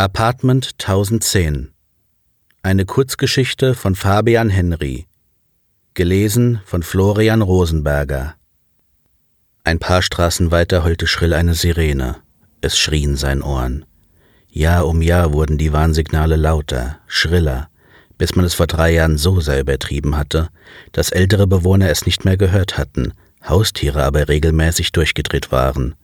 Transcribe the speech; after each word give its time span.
Apartment 0.00 0.74
1010 0.78 1.72
Eine 2.62 2.84
Kurzgeschichte 2.84 3.74
von 3.74 3.96
Fabian 3.96 4.48
Henry 4.48 5.08
Gelesen 5.94 6.60
von 6.64 6.84
Florian 6.84 7.42
Rosenberger 7.42 8.36
Ein 9.64 9.80
paar 9.80 10.02
Straßen 10.02 10.52
weiter 10.52 10.84
heulte 10.84 11.08
schrill 11.08 11.34
eine 11.34 11.54
Sirene. 11.54 12.14
Es 12.60 12.78
schrie 12.78 13.02
in 13.02 13.16
seinen 13.16 13.42
Ohren. 13.42 13.86
Jahr 14.48 14.86
um 14.86 15.02
Jahr 15.02 15.32
wurden 15.32 15.58
die 15.58 15.72
Warnsignale 15.72 16.36
lauter, 16.36 17.00
schriller, 17.08 17.68
bis 18.18 18.36
man 18.36 18.44
es 18.44 18.54
vor 18.54 18.68
drei 18.68 18.92
Jahren 18.92 19.18
so 19.18 19.40
sehr 19.40 19.58
übertrieben 19.58 20.16
hatte, 20.16 20.48
dass 20.92 21.10
ältere 21.10 21.48
Bewohner 21.48 21.90
es 21.90 22.06
nicht 22.06 22.24
mehr 22.24 22.36
gehört 22.36 22.78
hatten, 22.78 23.14
Haustiere 23.44 24.04
aber 24.04 24.28
regelmäßig 24.28 24.92
durchgedreht 24.92 25.50
waren 25.50 25.96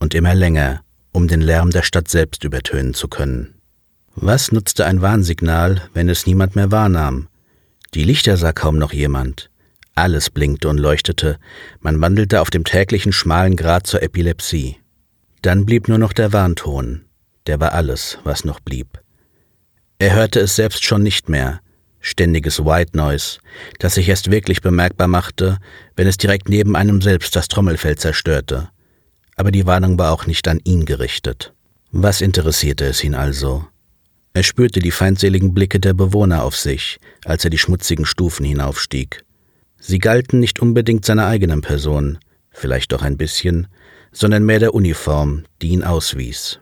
und 0.00 0.14
immer 0.14 0.34
länger, 0.34 0.80
um 1.16 1.28
den 1.28 1.40
Lärm 1.40 1.70
der 1.70 1.82
Stadt 1.82 2.08
selbst 2.08 2.44
übertönen 2.44 2.92
zu 2.92 3.08
können. 3.08 3.54
Was 4.16 4.52
nutzte 4.52 4.84
ein 4.84 5.00
Warnsignal, 5.00 5.80
wenn 5.94 6.10
es 6.10 6.26
niemand 6.26 6.56
mehr 6.56 6.70
wahrnahm? 6.70 7.28
Die 7.94 8.04
Lichter 8.04 8.36
sah 8.36 8.52
kaum 8.52 8.76
noch 8.76 8.92
jemand. 8.92 9.48
Alles 9.94 10.28
blinkte 10.28 10.68
und 10.68 10.76
leuchtete, 10.76 11.38
man 11.80 12.02
wandelte 12.02 12.42
auf 12.42 12.50
dem 12.50 12.64
täglichen 12.64 13.12
schmalen 13.12 13.56
Grat 13.56 13.86
zur 13.86 14.02
Epilepsie. 14.02 14.76
Dann 15.40 15.64
blieb 15.64 15.88
nur 15.88 15.96
noch 15.96 16.12
der 16.12 16.34
Warnton, 16.34 17.06
der 17.46 17.60
war 17.60 17.72
alles, 17.72 18.18
was 18.24 18.44
noch 18.44 18.60
blieb. 18.60 19.00
Er 19.98 20.14
hörte 20.14 20.40
es 20.40 20.54
selbst 20.54 20.84
schon 20.84 21.02
nicht 21.02 21.30
mehr, 21.30 21.60
ständiges 21.98 22.62
White 22.62 22.94
Noise, 22.94 23.38
das 23.78 23.94
sich 23.94 24.10
erst 24.10 24.30
wirklich 24.30 24.60
bemerkbar 24.60 25.08
machte, 25.08 25.60
wenn 25.96 26.08
es 26.08 26.18
direkt 26.18 26.50
neben 26.50 26.76
einem 26.76 27.00
selbst 27.00 27.34
das 27.36 27.48
Trommelfell 27.48 27.96
zerstörte. 27.96 28.68
Aber 29.36 29.50
die 29.50 29.66
Warnung 29.66 29.98
war 29.98 30.12
auch 30.12 30.26
nicht 30.26 30.48
an 30.48 30.60
ihn 30.64 30.86
gerichtet. 30.86 31.52
Was 31.92 32.20
interessierte 32.20 32.86
es 32.86 33.04
ihn 33.04 33.14
also? 33.14 33.66
Er 34.32 34.42
spürte 34.42 34.80
die 34.80 34.90
feindseligen 34.90 35.54
Blicke 35.54 35.80
der 35.80 35.94
Bewohner 35.94 36.42
auf 36.42 36.56
sich, 36.56 36.98
als 37.24 37.44
er 37.44 37.50
die 37.50 37.58
schmutzigen 37.58 38.04
Stufen 38.04 38.44
hinaufstieg. 38.44 39.24
Sie 39.78 39.98
galten 39.98 40.40
nicht 40.40 40.60
unbedingt 40.60 41.04
seiner 41.04 41.26
eigenen 41.26 41.60
Person, 41.60 42.18
vielleicht 42.50 42.92
doch 42.92 43.02
ein 43.02 43.16
bisschen, 43.16 43.66
sondern 44.12 44.44
mehr 44.44 44.58
der 44.58 44.74
Uniform, 44.74 45.44
die 45.62 45.68
ihn 45.68 45.84
auswies. 45.84 46.60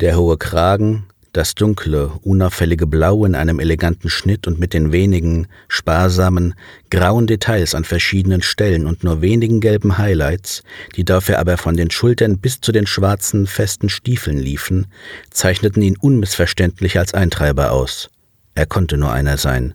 Der 0.00 0.16
hohe 0.16 0.36
Kragen, 0.36 1.06
das 1.36 1.54
dunkle, 1.54 2.12
unauffällige 2.22 2.86
Blau 2.86 3.24
in 3.24 3.34
einem 3.34 3.60
eleganten 3.60 4.08
Schnitt 4.08 4.46
und 4.46 4.58
mit 4.58 4.72
den 4.72 4.90
wenigen, 4.90 5.48
sparsamen, 5.68 6.54
grauen 6.90 7.26
Details 7.26 7.74
an 7.74 7.84
verschiedenen 7.84 8.40
Stellen 8.40 8.86
und 8.86 9.04
nur 9.04 9.20
wenigen 9.20 9.60
gelben 9.60 9.98
Highlights, 9.98 10.62
die 10.96 11.04
dafür 11.04 11.38
aber 11.38 11.58
von 11.58 11.76
den 11.76 11.90
Schultern 11.90 12.38
bis 12.38 12.60
zu 12.60 12.72
den 12.72 12.86
schwarzen, 12.86 13.46
festen 13.46 13.88
Stiefeln 13.88 14.38
liefen, 14.38 14.86
zeichneten 15.30 15.82
ihn 15.82 15.96
unmissverständlich 15.98 16.98
als 16.98 17.12
Eintreiber 17.12 17.72
aus. 17.72 18.08
Er 18.54 18.66
konnte 18.66 18.96
nur 18.96 19.12
einer 19.12 19.36
sein. 19.36 19.74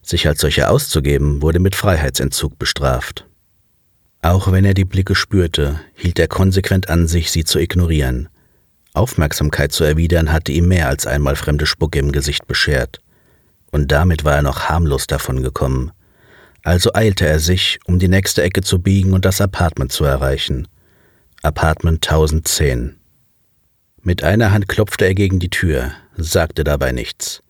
Sich 0.00 0.26
als 0.26 0.40
solcher 0.40 0.70
auszugeben, 0.70 1.42
wurde 1.42 1.58
mit 1.58 1.74
Freiheitsentzug 1.74 2.58
bestraft. 2.58 3.26
Auch 4.22 4.50
wenn 4.50 4.64
er 4.64 4.74
die 4.74 4.86
Blicke 4.86 5.14
spürte, 5.14 5.80
hielt 5.94 6.18
er 6.18 6.28
konsequent 6.28 6.88
an 6.88 7.06
sich, 7.06 7.30
sie 7.30 7.44
zu 7.44 7.58
ignorieren. 7.58 8.28
Aufmerksamkeit 8.94 9.72
zu 9.72 9.84
erwidern 9.84 10.32
hatte 10.32 10.52
ihm 10.52 10.68
mehr 10.68 10.88
als 10.88 11.06
einmal 11.06 11.36
fremde 11.36 11.66
Spucke 11.66 11.98
im 11.98 12.12
Gesicht 12.12 12.46
beschert. 12.46 13.00
Und 13.72 13.90
damit 13.90 14.24
war 14.24 14.36
er 14.36 14.42
noch 14.42 14.68
harmlos 14.68 15.08
davon 15.08 15.42
gekommen. 15.42 15.90
Also 16.62 16.94
eilte 16.94 17.26
er 17.26 17.40
sich, 17.40 17.80
um 17.84 17.98
die 17.98 18.08
nächste 18.08 18.42
Ecke 18.42 18.62
zu 18.62 18.80
biegen 18.80 19.12
und 19.12 19.24
das 19.24 19.40
Apartment 19.40 19.92
zu 19.92 20.04
erreichen. 20.04 20.68
Apartment 21.42 22.08
1010. 22.08 22.96
Mit 24.00 24.22
einer 24.22 24.52
Hand 24.52 24.68
klopfte 24.68 25.04
er 25.04 25.14
gegen 25.14 25.40
die 25.40 25.50
Tür, 25.50 25.90
sagte 26.16 26.62
dabei 26.62 26.92
nichts. 26.92 27.42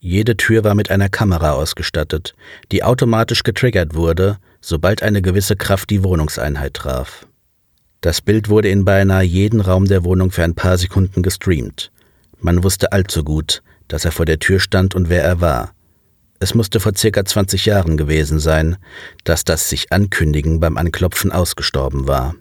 Jede 0.00 0.36
Tür 0.36 0.64
war 0.64 0.74
mit 0.74 0.90
einer 0.90 1.08
Kamera 1.08 1.52
ausgestattet, 1.52 2.34
die 2.72 2.84
automatisch 2.84 3.42
getriggert 3.42 3.94
wurde, 3.94 4.38
sobald 4.60 5.02
eine 5.02 5.22
gewisse 5.22 5.56
Kraft 5.56 5.90
die 5.90 6.04
Wohnungseinheit 6.04 6.74
traf. 6.74 7.26
Das 8.00 8.22
Bild 8.22 8.48
wurde 8.48 8.70
in 8.70 8.86
beinahe 8.86 9.24
jeden 9.24 9.60
Raum 9.60 9.86
der 9.86 10.04
Wohnung 10.04 10.30
für 10.30 10.42
ein 10.42 10.54
paar 10.54 10.78
Sekunden 10.78 11.22
gestreamt. 11.22 11.92
Man 12.38 12.64
wusste 12.64 12.92
allzu 12.92 13.22
gut, 13.22 13.62
dass 13.88 14.06
er 14.06 14.12
vor 14.12 14.24
der 14.24 14.38
Tür 14.38 14.58
stand 14.58 14.94
und 14.94 15.10
wer 15.10 15.22
er 15.22 15.42
war. 15.42 15.74
Es 16.38 16.54
musste 16.54 16.80
vor 16.80 16.92
circa 16.96 17.22
20 17.22 17.66
Jahren 17.66 17.98
gewesen 17.98 18.38
sein, 18.38 18.78
dass 19.24 19.44
das 19.44 19.68
sich 19.68 19.92
Ankündigen 19.92 20.60
beim 20.60 20.78
Anklopfen 20.78 21.30
ausgestorben 21.30 22.08
war. 22.08 22.34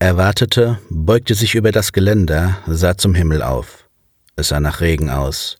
Er 0.00 0.16
wartete, 0.16 0.80
beugte 0.90 1.36
sich 1.36 1.54
über 1.54 1.70
das 1.70 1.92
Geländer, 1.92 2.58
sah 2.66 2.96
zum 2.96 3.14
Himmel 3.14 3.42
auf. 3.42 3.88
Es 4.34 4.48
sah 4.48 4.58
nach 4.58 4.80
Regen 4.80 5.10
aus. 5.10 5.58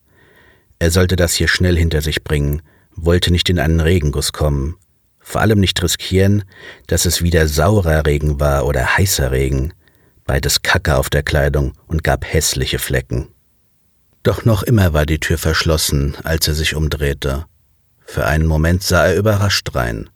Er 0.81 0.91
sollte 0.91 1.15
das 1.15 1.35
hier 1.35 1.47
schnell 1.47 1.77
hinter 1.77 2.03
sich 2.03 2.25
bringen, 2.25 2.63
wollte 2.97 3.31
nicht 3.31 3.49
in 3.49 3.61
einen 3.61 3.79
Regenguss 3.79 4.33
kommen 4.33 4.75
vor 5.23 5.41
allem 5.41 5.61
nicht 5.61 5.83
riskieren, 5.83 6.45
dass 6.87 7.05
es 7.05 7.23
wieder 7.23 7.49
saurer 7.49 8.07
Regen 8.07 8.41
war 8.41 8.67
oder 8.67 8.97
heißer 8.97 9.31
Regen, 9.31 9.73
beides 10.25 10.63
Kacke 10.63 10.97
auf 10.97 11.11
der 11.11 11.23
Kleidung 11.23 11.73
und 11.87 12.05
gab 12.05 12.25
hässliche 12.25 12.79
Flecken. 12.79 13.29
Doch 14.23 14.45
noch 14.45 14.63
immer 14.63 14.93
war 14.93 15.07
die 15.07 15.19
Tür 15.19 15.39
verschlossen, 15.39 16.17
als 16.23 16.47
er 16.47 16.55
sich 16.55 16.75
umdrehte. 16.75 17.47
Für 18.05 18.27
einen 18.27 18.47
Moment 18.47 18.83
sah 18.83 19.07
er 19.07 19.17
überrascht 19.17 19.75
rein. 19.75 20.11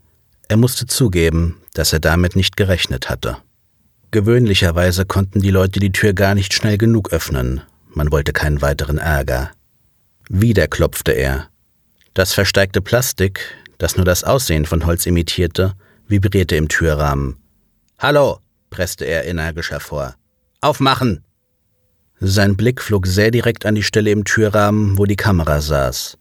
Er 0.48 0.56
musste 0.56 0.86
zugeben, 0.86 1.60
dass 1.74 1.92
er 1.92 2.00
damit 2.00 2.36
nicht 2.36 2.56
gerechnet 2.56 3.08
hatte. 3.08 3.38
Gewöhnlicherweise 4.12 5.04
konnten 5.04 5.40
die 5.40 5.50
Leute 5.50 5.80
die 5.80 5.92
Tür 5.92 6.12
gar 6.12 6.34
nicht 6.34 6.54
schnell 6.54 6.78
genug 6.78 7.12
öffnen, 7.12 7.62
man 7.92 8.12
wollte 8.12 8.32
keinen 8.32 8.62
weiteren 8.62 8.98
Ärger. 8.98 9.50
Wieder 10.28 10.68
klopfte 10.68 11.12
er. 11.12 11.48
Das 12.14 12.32
versteigte 12.32 12.80
Plastik, 12.80 13.40
das 13.78 13.96
nur 13.96 14.04
das 14.04 14.24
Aussehen 14.24 14.66
von 14.66 14.86
Holz 14.86 15.06
imitierte, 15.06 15.74
vibrierte 16.06 16.56
im 16.56 16.68
Türrahmen. 16.68 17.36
Hallo, 17.98 18.38
presste 18.70 19.04
er 19.04 19.26
energisch 19.26 19.70
hervor. 19.70 20.14
Aufmachen! 20.60 21.24
Sein 22.18 22.56
Blick 22.56 22.80
flog 22.80 23.06
sehr 23.06 23.30
direkt 23.30 23.66
an 23.66 23.74
die 23.74 23.82
Stelle 23.82 24.10
im 24.10 24.24
Türrahmen, 24.24 24.96
wo 24.96 25.04
die 25.04 25.16
Kamera 25.16 25.60
saß. 25.60 26.16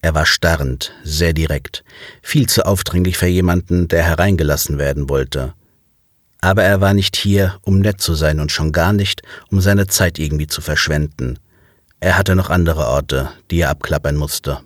Er 0.00 0.14
war 0.14 0.26
starrend, 0.26 0.92
sehr 1.04 1.32
direkt, 1.32 1.84
viel 2.22 2.48
zu 2.48 2.66
aufdringlich 2.66 3.18
für 3.18 3.26
jemanden, 3.26 3.88
der 3.88 4.04
hereingelassen 4.04 4.78
werden 4.78 5.08
wollte. 5.08 5.54
Aber 6.40 6.62
er 6.62 6.80
war 6.80 6.94
nicht 6.94 7.16
hier, 7.16 7.58
um 7.62 7.80
nett 7.80 8.00
zu 8.00 8.14
sein 8.14 8.38
und 8.38 8.52
schon 8.52 8.70
gar 8.70 8.92
nicht, 8.92 9.22
um 9.50 9.60
seine 9.60 9.88
Zeit 9.88 10.18
irgendwie 10.18 10.46
zu 10.46 10.60
verschwenden. 10.60 11.38
Er 12.00 12.16
hatte 12.16 12.36
noch 12.36 12.48
andere 12.48 12.86
Orte, 12.86 13.30
die 13.50 13.60
er 13.60 13.70
abklappern 13.70 14.14
musste. 14.14 14.60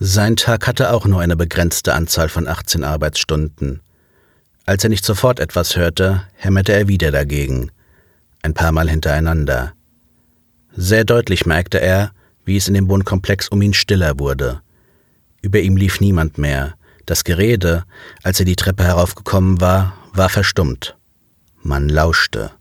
Sein 0.00 0.36
Tag 0.36 0.68
hatte 0.68 0.92
auch 0.92 1.06
nur 1.06 1.20
eine 1.20 1.34
begrenzte 1.34 1.92
Anzahl 1.92 2.28
von 2.28 2.46
18 2.46 2.84
Arbeitsstunden. 2.84 3.80
Als 4.64 4.84
er 4.84 4.90
nicht 4.90 5.04
sofort 5.04 5.40
etwas 5.40 5.74
hörte, 5.74 6.22
hämmerte 6.34 6.72
er 6.72 6.86
wieder 6.86 7.10
dagegen, 7.10 7.72
ein 8.42 8.54
paar 8.54 8.70
Mal 8.70 8.88
hintereinander. 8.88 9.72
Sehr 10.76 11.04
deutlich 11.04 11.46
merkte 11.46 11.80
er, 11.80 12.12
wie 12.44 12.56
es 12.56 12.68
in 12.68 12.74
dem 12.74 12.88
Wohnkomplex 12.88 13.48
um 13.48 13.60
ihn 13.60 13.74
stiller 13.74 14.20
wurde. 14.20 14.60
Über 15.42 15.58
ihm 15.58 15.76
lief 15.76 16.00
niemand 16.00 16.38
mehr. 16.38 16.74
Das 17.04 17.24
Gerede, 17.24 17.82
als 18.22 18.38
er 18.38 18.46
die 18.46 18.56
Treppe 18.56 18.84
heraufgekommen 18.84 19.60
war, 19.60 19.94
war 20.12 20.28
verstummt. 20.28 20.96
Man 21.60 21.88
lauschte. 21.88 22.52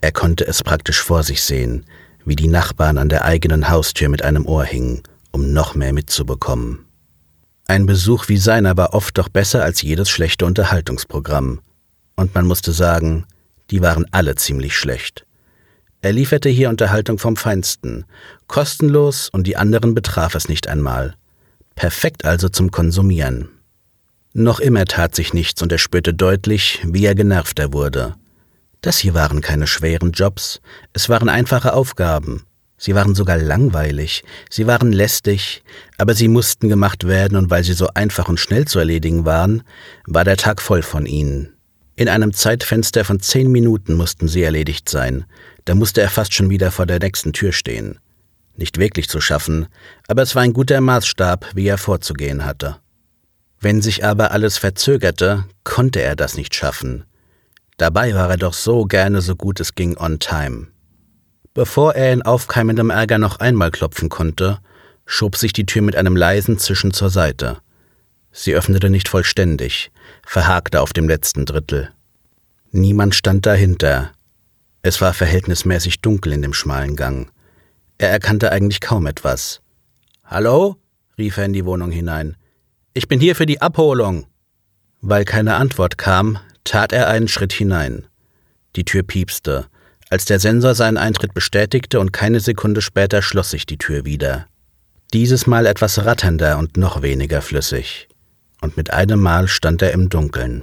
Er 0.00 0.12
konnte 0.12 0.46
es 0.46 0.62
praktisch 0.62 1.02
vor 1.02 1.24
sich 1.24 1.42
sehen, 1.42 1.84
wie 2.24 2.36
die 2.36 2.48
Nachbarn 2.48 2.96
an 2.96 3.10
der 3.10 3.26
eigenen 3.26 3.68
Haustür 3.68 4.08
mit 4.08 4.22
einem 4.22 4.46
Ohr 4.46 4.64
hingen 4.64 5.02
um 5.34 5.52
noch 5.52 5.74
mehr 5.74 5.92
mitzubekommen. 5.92 6.86
Ein 7.66 7.86
Besuch 7.86 8.28
wie 8.28 8.36
seiner 8.36 8.76
war 8.76 8.94
oft 8.94 9.18
doch 9.18 9.28
besser 9.28 9.64
als 9.64 9.82
jedes 9.82 10.08
schlechte 10.08 10.46
Unterhaltungsprogramm. 10.46 11.60
Und 12.14 12.34
man 12.34 12.46
musste 12.46 12.70
sagen, 12.70 13.26
die 13.70 13.82
waren 13.82 14.06
alle 14.12 14.36
ziemlich 14.36 14.76
schlecht. 14.76 15.26
Er 16.02 16.12
lieferte 16.12 16.48
hier 16.48 16.68
Unterhaltung 16.68 17.18
vom 17.18 17.34
Feinsten, 17.36 18.04
kostenlos 18.46 19.28
und 19.28 19.46
die 19.46 19.56
anderen 19.56 19.94
betraf 19.94 20.36
es 20.36 20.48
nicht 20.48 20.68
einmal. 20.68 21.14
Perfekt 21.74 22.24
also 22.24 22.48
zum 22.48 22.70
Konsumieren. 22.70 23.48
Noch 24.34 24.60
immer 24.60 24.84
tat 24.84 25.16
sich 25.16 25.34
nichts 25.34 25.62
und 25.62 25.72
er 25.72 25.78
spürte 25.78 26.14
deutlich, 26.14 26.80
wie 26.84 27.06
er 27.06 27.14
genervter 27.16 27.72
wurde. 27.72 28.14
Das 28.82 28.98
hier 28.98 29.14
waren 29.14 29.40
keine 29.40 29.66
schweren 29.66 30.12
Jobs, 30.12 30.60
es 30.92 31.08
waren 31.08 31.28
einfache 31.28 31.72
Aufgaben, 31.72 32.44
Sie 32.84 32.94
waren 32.94 33.14
sogar 33.14 33.38
langweilig, 33.38 34.24
sie 34.50 34.66
waren 34.66 34.92
lästig, 34.92 35.62
aber 35.96 36.12
sie 36.12 36.28
mussten 36.28 36.68
gemacht 36.68 37.04
werden, 37.04 37.38
und 37.38 37.48
weil 37.48 37.64
sie 37.64 37.72
so 37.72 37.88
einfach 37.94 38.28
und 38.28 38.38
schnell 38.38 38.66
zu 38.66 38.78
erledigen 38.78 39.24
waren, 39.24 39.62
war 40.06 40.22
der 40.22 40.36
Tag 40.36 40.60
voll 40.60 40.82
von 40.82 41.06
ihnen. 41.06 41.54
In 41.96 42.10
einem 42.10 42.34
Zeitfenster 42.34 43.06
von 43.06 43.20
zehn 43.20 43.50
Minuten 43.50 43.94
mussten 43.94 44.28
sie 44.28 44.42
erledigt 44.42 44.90
sein, 44.90 45.24
da 45.64 45.74
musste 45.74 46.02
er 46.02 46.10
fast 46.10 46.34
schon 46.34 46.50
wieder 46.50 46.70
vor 46.70 46.84
der 46.84 46.98
nächsten 46.98 47.32
Tür 47.32 47.52
stehen. 47.52 47.98
Nicht 48.54 48.76
wirklich 48.76 49.08
zu 49.08 49.18
schaffen, 49.22 49.66
aber 50.06 50.20
es 50.20 50.34
war 50.34 50.42
ein 50.42 50.52
guter 50.52 50.82
Maßstab, 50.82 51.52
wie 51.54 51.68
er 51.68 51.78
vorzugehen 51.78 52.44
hatte. 52.44 52.76
Wenn 53.60 53.80
sich 53.80 54.04
aber 54.04 54.30
alles 54.30 54.58
verzögerte, 54.58 55.46
konnte 55.64 56.02
er 56.02 56.16
das 56.16 56.36
nicht 56.36 56.54
schaffen. 56.54 57.04
Dabei 57.78 58.14
war 58.14 58.28
er 58.28 58.36
doch 58.36 58.52
so 58.52 58.84
gerne 58.84 59.22
so 59.22 59.36
gut 59.36 59.58
es 59.58 59.74
ging 59.74 59.96
on 59.96 60.18
time. 60.18 60.66
Bevor 61.54 61.94
er 61.94 62.12
in 62.12 62.22
aufkeimendem 62.22 62.90
Ärger 62.90 63.18
noch 63.18 63.38
einmal 63.38 63.70
klopfen 63.70 64.08
konnte, 64.08 64.58
schob 65.06 65.36
sich 65.36 65.52
die 65.52 65.66
Tür 65.66 65.82
mit 65.82 65.94
einem 65.94 66.16
leisen 66.16 66.58
Zischen 66.58 66.92
zur 66.92 67.10
Seite. 67.10 67.58
Sie 68.32 68.54
öffnete 68.54 68.90
nicht 68.90 69.08
vollständig, 69.08 69.92
verhakte 70.26 70.80
auf 70.80 70.92
dem 70.92 71.08
letzten 71.08 71.46
Drittel. 71.46 71.92
Niemand 72.72 73.14
stand 73.14 73.46
dahinter. 73.46 74.10
Es 74.82 75.00
war 75.00 75.14
verhältnismäßig 75.14 76.00
dunkel 76.00 76.32
in 76.32 76.42
dem 76.42 76.52
schmalen 76.52 76.96
Gang. 76.96 77.30
Er 77.98 78.10
erkannte 78.10 78.50
eigentlich 78.50 78.80
kaum 78.80 79.06
etwas. 79.06 79.60
Hallo? 80.24 80.76
rief 81.16 81.36
er 81.36 81.44
in 81.44 81.52
die 81.52 81.64
Wohnung 81.64 81.92
hinein. 81.92 82.36
Ich 82.94 83.06
bin 83.06 83.20
hier 83.20 83.36
für 83.36 83.46
die 83.46 83.62
Abholung. 83.62 84.26
Weil 85.00 85.24
keine 85.24 85.54
Antwort 85.54 85.98
kam, 85.98 86.38
tat 86.64 86.92
er 86.92 87.06
einen 87.06 87.28
Schritt 87.28 87.52
hinein. 87.52 88.06
Die 88.74 88.84
Tür 88.84 89.04
piepste. 89.04 89.66
Als 90.10 90.24
der 90.24 90.38
Sensor 90.38 90.74
seinen 90.74 90.96
Eintritt 90.96 91.34
bestätigte 91.34 92.00
und 92.00 92.12
keine 92.12 92.40
Sekunde 92.40 92.82
später 92.82 93.22
schloss 93.22 93.50
sich 93.50 93.66
die 93.66 93.78
Tür 93.78 94.04
wieder. 94.04 94.46
Dieses 95.12 95.46
Mal 95.46 95.66
etwas 95.66 96.04
ratternder 96.04 96.58
und 96.58 96.76
noch 96.76 97.02
weniger 97.02 97.40
flüssig. 97.40 98.08
Und 98.60 98.76
mit 98.76 98.92
einem 98.92 99.20
Mal 99.20 99.48
stand 99.48 99.82
er 99.82 99.92
im 99.92 100.08
Dunkeln. 100.08 100.62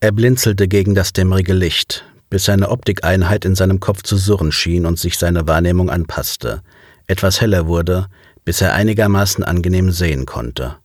Er 0.00 0.12
blinzelte 0.12 0.68
gegen 0.68 0.94
das 0.94 1.12
dämmerige 1.12 1.54
Licht, 1.54 2.04
bis 2.30 2.44
seine 2.44 2.70
Optikeinheit 2.70 3.44
in 3.44 3.54
seinem 3.54 3.80
Kopf 3.80 4.02
zu 4.02 4.16
surren 4.16 4.52
schien 4.52 4.86
und 4.86 4.98
sich 4.98 5.18
seine 5.18 5.46
Wahrnehmung 5.48 5.90
anpasste, 5.90 6.62
etwas 7.06 7.40
heller 7.40 7.66
wurde, 7.66 8.06
bis 8.44 8.60
er 8.60 8.74
einigermaßen 8.74 9.44
angenehm 9.44 9.90
sehen 9.90 10.26
konnte. 10.26 10.76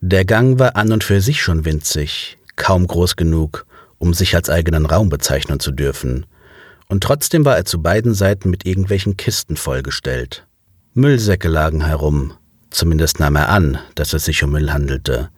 Der 0.00 0.24
Gang 0.24 0.58
war 0.58 0.76
an 0.76 0.92
und 0.92 1.04
für 1.04 1.20
sich 1.20 1.42
schon 1.42 1.64
winzig, 1.64 2.38
kaum 2.56 2.86
groß 2.86 3.16
genug, 3.16 3.66
um 3.98 4.14
sich 4.14 4.34
als 4.34 4.48
eigenen 4.48 4.86
Raum 4.86 5.10
bezeichnen 5.10 5.60
zu 5.60 5.72
dürfen, 5.72 6.24
und 6.90 7.04
trotzdem 7.04 7.44
war 7.44 7.56
er 7.56 7.64
zu 7.64 7.80
beiden 7.80 8.14
Seiten 8.14 8.50
mit 8.50 8.66
irgendwelchen 8.66 9.16
Kisten 9.16 9.56
vollgestellt. 9.56 10.44
Müllsäcke 10.92 11.48
lagen 11.48 11.86
herum, 11.86 12.32
zumindest 12.70 13.20
nahm 13.20 13.36
er 13.36 13.48
an, 13.48 13.78
dass 13.94 14.12
es 14.12 14.24
sich 14.24 14.42
um 14.42 14.50
Müll 14.50 14.72
handelte, 14.72 15.30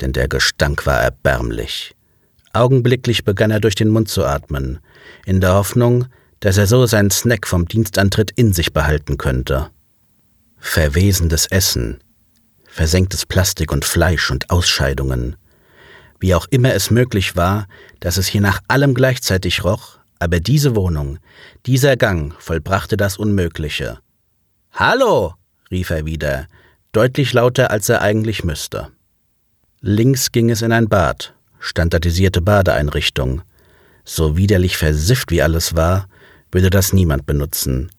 denn 0.00 0.12
der 0.12 0.26
Gestank 0.26 0.86
war 0.86 1.00
erbärmlich. 1.00 1.94
Augenblicklich 2.52 3.24
begann 3.24 3.52
er 3.52 3.60
durch 3.60 3.76
den 3.76 3.90
Mund 3.90 4.08
zu 4.08 4.24
atmen, 4.24 4.80
in 5.24 5.40
der 5.40 5.54
Hoffnung, 5.54 6.06
dass 6.40 6.58
er 6.58 6.66
so 6.66 6.84
seinen 6.86 7.12
Snack 7.12 7.46
vom 7.46 7.68
Dienstantritt 7.68 8.32
in 8.32 8.52
sich 8.52 8.72
behalten 8.72 9.18
könnte. 9.18 9.70
Verwesendes 10.58 11.46
Essen, 11.46 11.98
versenktes 12.66 13.24
Plastik 13.24 13.70
und 13.70 13.84
Fleisch 13.84 14.32
und 14.32 14.50
Ausscheidungen. 14.50 15.36
Wie 16.18 16.34
auch 16.34 16.46
immer 16.50 16.74
es 16.74 16.90
möglich 16.90 17.36
war, 17.36 17.68
dass 18.00 18.16
es 18.16 18.26
hier 18.26 18.40
nach 18.40 18.60
allem 18.66 18.94
gleichzeitig 18.94 19.62
roch, 19.62 19.97
aber 20.18 20.40
diese 20.40 20.74
Wohnung, 20.74 21.18
dieser 21.66 21.96
Gang 21.96 22.34
vollbrachte 22.38 22.96
das 22.96 23.16
Unmögliche. 23.16 23.98
Hallo, 24.72 25.34
rief 25.70 25.90
er 25.90 26.06
wieder, 26.06 26.46
deutlich 26.92 27.32
lauter, 27.32 27.70
als 27.70 27.88
er 27.88 28.02
eigentlich 28.02 28.44
müsste. 28.44 28.88
Links 29.80 30.32
ging 30.32 30.50
es 30.50 30.62
in 30.62 30.72
ein 30.72 30.88
Bad, 30.88 31.34
standardisierte 31.60 32.40
Badeeinrichtung. 32.40 33.42
So 34.04 34.36
widerlich 34.36 34.76
versifft 34.76 35.30
wie 35.30 35.42
alles 35.42 35.76
war, 35.76 36.08
würde 36.50 36.70
das 36.70 36.92
niemand 36.92 37.26
benutzen. 37.26 37.90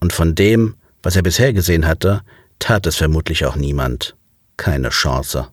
Und 0.00 0.12
von 0.12 0.34
dem, 0.34 0.74
was 1.02 1.16
er 1.16 1.22
bisher 1.22 1.52
gesehen 1.52 1.86
hatte, 1.86 2.22
tat 2.58 2.86
es 2.86 2.96
vermutlich 2.96 3.46
auch 3.46 3.56
niemand. 3.56 4.16
Keine 4.56 4.90
Chance. 4.90 5.48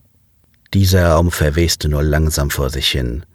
Dieser 0.74 1.10
Raum 1.10 1.32
verweste 1.32 1.90
nur 1.90 2.04
langsam 2.04 2.50
vor 2.50 2.70
sich 2.70 2.90
hin. 2.90 3.26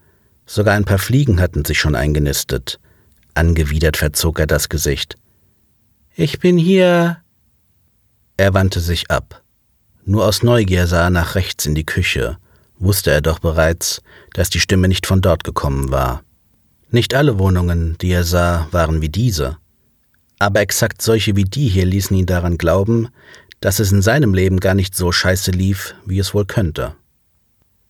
Sogar 0.46 0.74
ein 0.74 0.84
paar 0.84 0.98
Fliegen 0.98 1.40
hatten 1.40 1.64
sich 1.64 1.78
schon 1.78 1.94
eingenistet. 1.94 2.78
Angewidert 3.34 3.96
verzog 3.96 4.38
er 4.38 4.46
das 4.46 4.68
Gesicht. 4.68 5.16
Ich 6.14 6.38
bin 6.38 6.58
hier. 6.58 7.18
Er 8.36 8.54
wandte 8.54 8.80
sich 8.80 9.10
ab. 9.10 9.42
Nur 10.04 10.26
aus 10.26 10.42
Neugier 10.42 10.86
sah 10.86 11.04
er 11.04 11.10
nach 11.10 11.34
rechts 11.34 11.66
in 11.66 11.74
die 11.74 11.86
Küche, 11.86 12.36
wusste 12.78 13.10
er 13.10 13.22
doch 13.22 13.38
bereits, 13.38 14.02
dass 14.32 14.50
die 14.50 14.60
Stimme 14.60 14.86
nicht 14.86 15.06
von 15.06 15.22
dort 15.22 15.44
gekommen 15.44 15.90
war. 15.90 16.22
Nicht 16.90 17.14
alle 17.14 17.38
Wohnungen, 17.38 17.96
die 18.00 18.12
er 18.12 18.24
sah, 18.24 18.68
waren 18.70 19.00
wie 19.00 19.08
diese. 19.08 19.56
Aber 20.38 20.60
exakt 20.60 21.00
solche 21.00 21.36
wie 21.36 21.44
die 21.44 21.68
hier 21.68 21.86
ließen 21.86 22.16
ihn 22.16 22.26
daran 22.26 22.58
glauben, 22.58 23.08
dass 23.60 23.78
es 23.78 23.92
in 23.92 24.02
seinem 24.02 24.34
Leben 24.34 24.60
gar 24.60 24.74
nicht 24.74 24.94
so 24.94 25.10
scheiße 25.10 25.50
lief, 25.50 25.94
wie 26.04 26.18
es 26.18 26.34
wohl 26.34 26.44
könnte. 26.44 26.94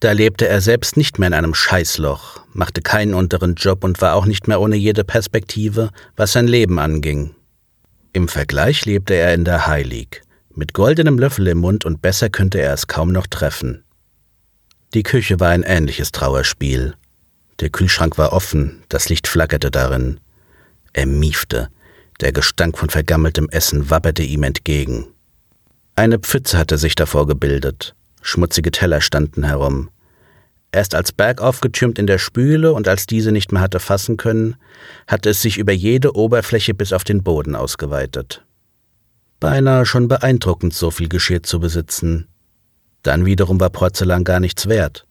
Da 0.01 0.13
lebte 0.13 0.47
er 0.49 0.61
selbst 0.61 0.97
nicht 0.97 1.19
mehr 1.19 1.29
in 1.29 1.35
einem 1.35 1.55
Scheißloch, 1.55 2.41
machte 2.53 2.83
keinen 2.83 3.15
unteren 3.15 3.55
Job 3.55 3.85
und 3.85 4.01
war 4.03 4.15
auch 4.15 4.27
nicht 4.27 4.49
mehr 4.49 4.61
ohne 4.61 4.77
jede 4.77 5.05
Perspektive, 5.05 5.91
was 6.17 6.33
sein 6.33 6.47
Leben 6.47 6.79
anging. 6.79 7.35
Im 8.13 8.29
Vergleich 8.29 8.85
lebte 8.85 9.15
er 9.15 9.35
in 9.35 9.45
der 9.45 9.67
High 9.67 9.87
League, 9.87 10.23
mit 10.55 10.75
goldenem 10.75 11.19
Löffel 11.19 11.49
im 11.49 11.59
Mund 11.59 11.85
und 11.85 12.03
besser 12.03 12.31
könnte 12.31 12.61
er 12.61 12.73
es 12.75 12.87
kaum 12.87 13.13
noch 13.13 13.27
treffen. 13.27 13.83
Die 14.95 15.03
Küche 15.03 15.41
war 15.41 15.49
ein 15.49 15.65
ähnliches 15.65 16.13
Trauerspiel. 16.13 16.95
Der 17.61 17.71
Kühlschrank 17.71 18.17
war 18.19 18.33
offen, 18.33 18.83
das 18.89 19.09
Licht 19.09 19.27
flackerte 19.27 19.73
darin. 19.73 20.21
Er 20.93 21.07
miefte, 21.07 21.69
der 22.21 22.33
Gestank 22.33 22.79
von 22.79 22.91
vergammeltem 22.91 23.49
Essen 23.49 23.91
wabberte 23.91 24.23
ihm 24.23 24.45
entgegen. 24.45 25.07
Eine 25.97 26.19
Pfütze 26.21 26.59
hatte 26.59 26.79
sich 26.79 26.95
davor 26.95 27.27
gebildet, 27.27 27.95
schmutzige 28.25 28.71
Teller 28.73 29.01
standen 29.01 29.45
herum. 29.45 29.91
Erst 30.73 30.97
als 30.97 31.13
Berg 31.13 31.41
aufgetürmt 31.41 32.01
in 32.01 32.09
der 32.09 32.19
Spüle 32.19 32.73
und 32.73 32.89
als 32.89 33.07
diese 33.07 33.31
nicht 33.31 33.53
mehr 33.53 33.63
hatte 33.63 33.79
fassen 33.79 34.17
können, 34.17 34.57
hatte 35.07 35.31
es 35.31 35.41
sich 35.41 35.59
über 35.59 35.73
jede 35.73 36.17
Oberfläche 36.17 36.75
bis 36.75 36.93
auf 36.93 37.05
den 37.05 37.23
Boden 37.23 37.55
ausgeweitet. 37.55 38.45
Beinahe 39.39 39.87
schon 39.87 40.09
beeindruckend, 40.09 40.75
so 40.75 40.91
viel 40.91 41.09
Geschirr 41.09 41.45
zu 41.45 41.61
besitzen. 41.61 42.27
Dann 43.03 43.25
wiederum 43.25 43.61
war 43.61 43.71
Porzellan 43.71 44.25
gar 44.25 44.41
nichts 44.41 44.69
wert. 44.69 45.07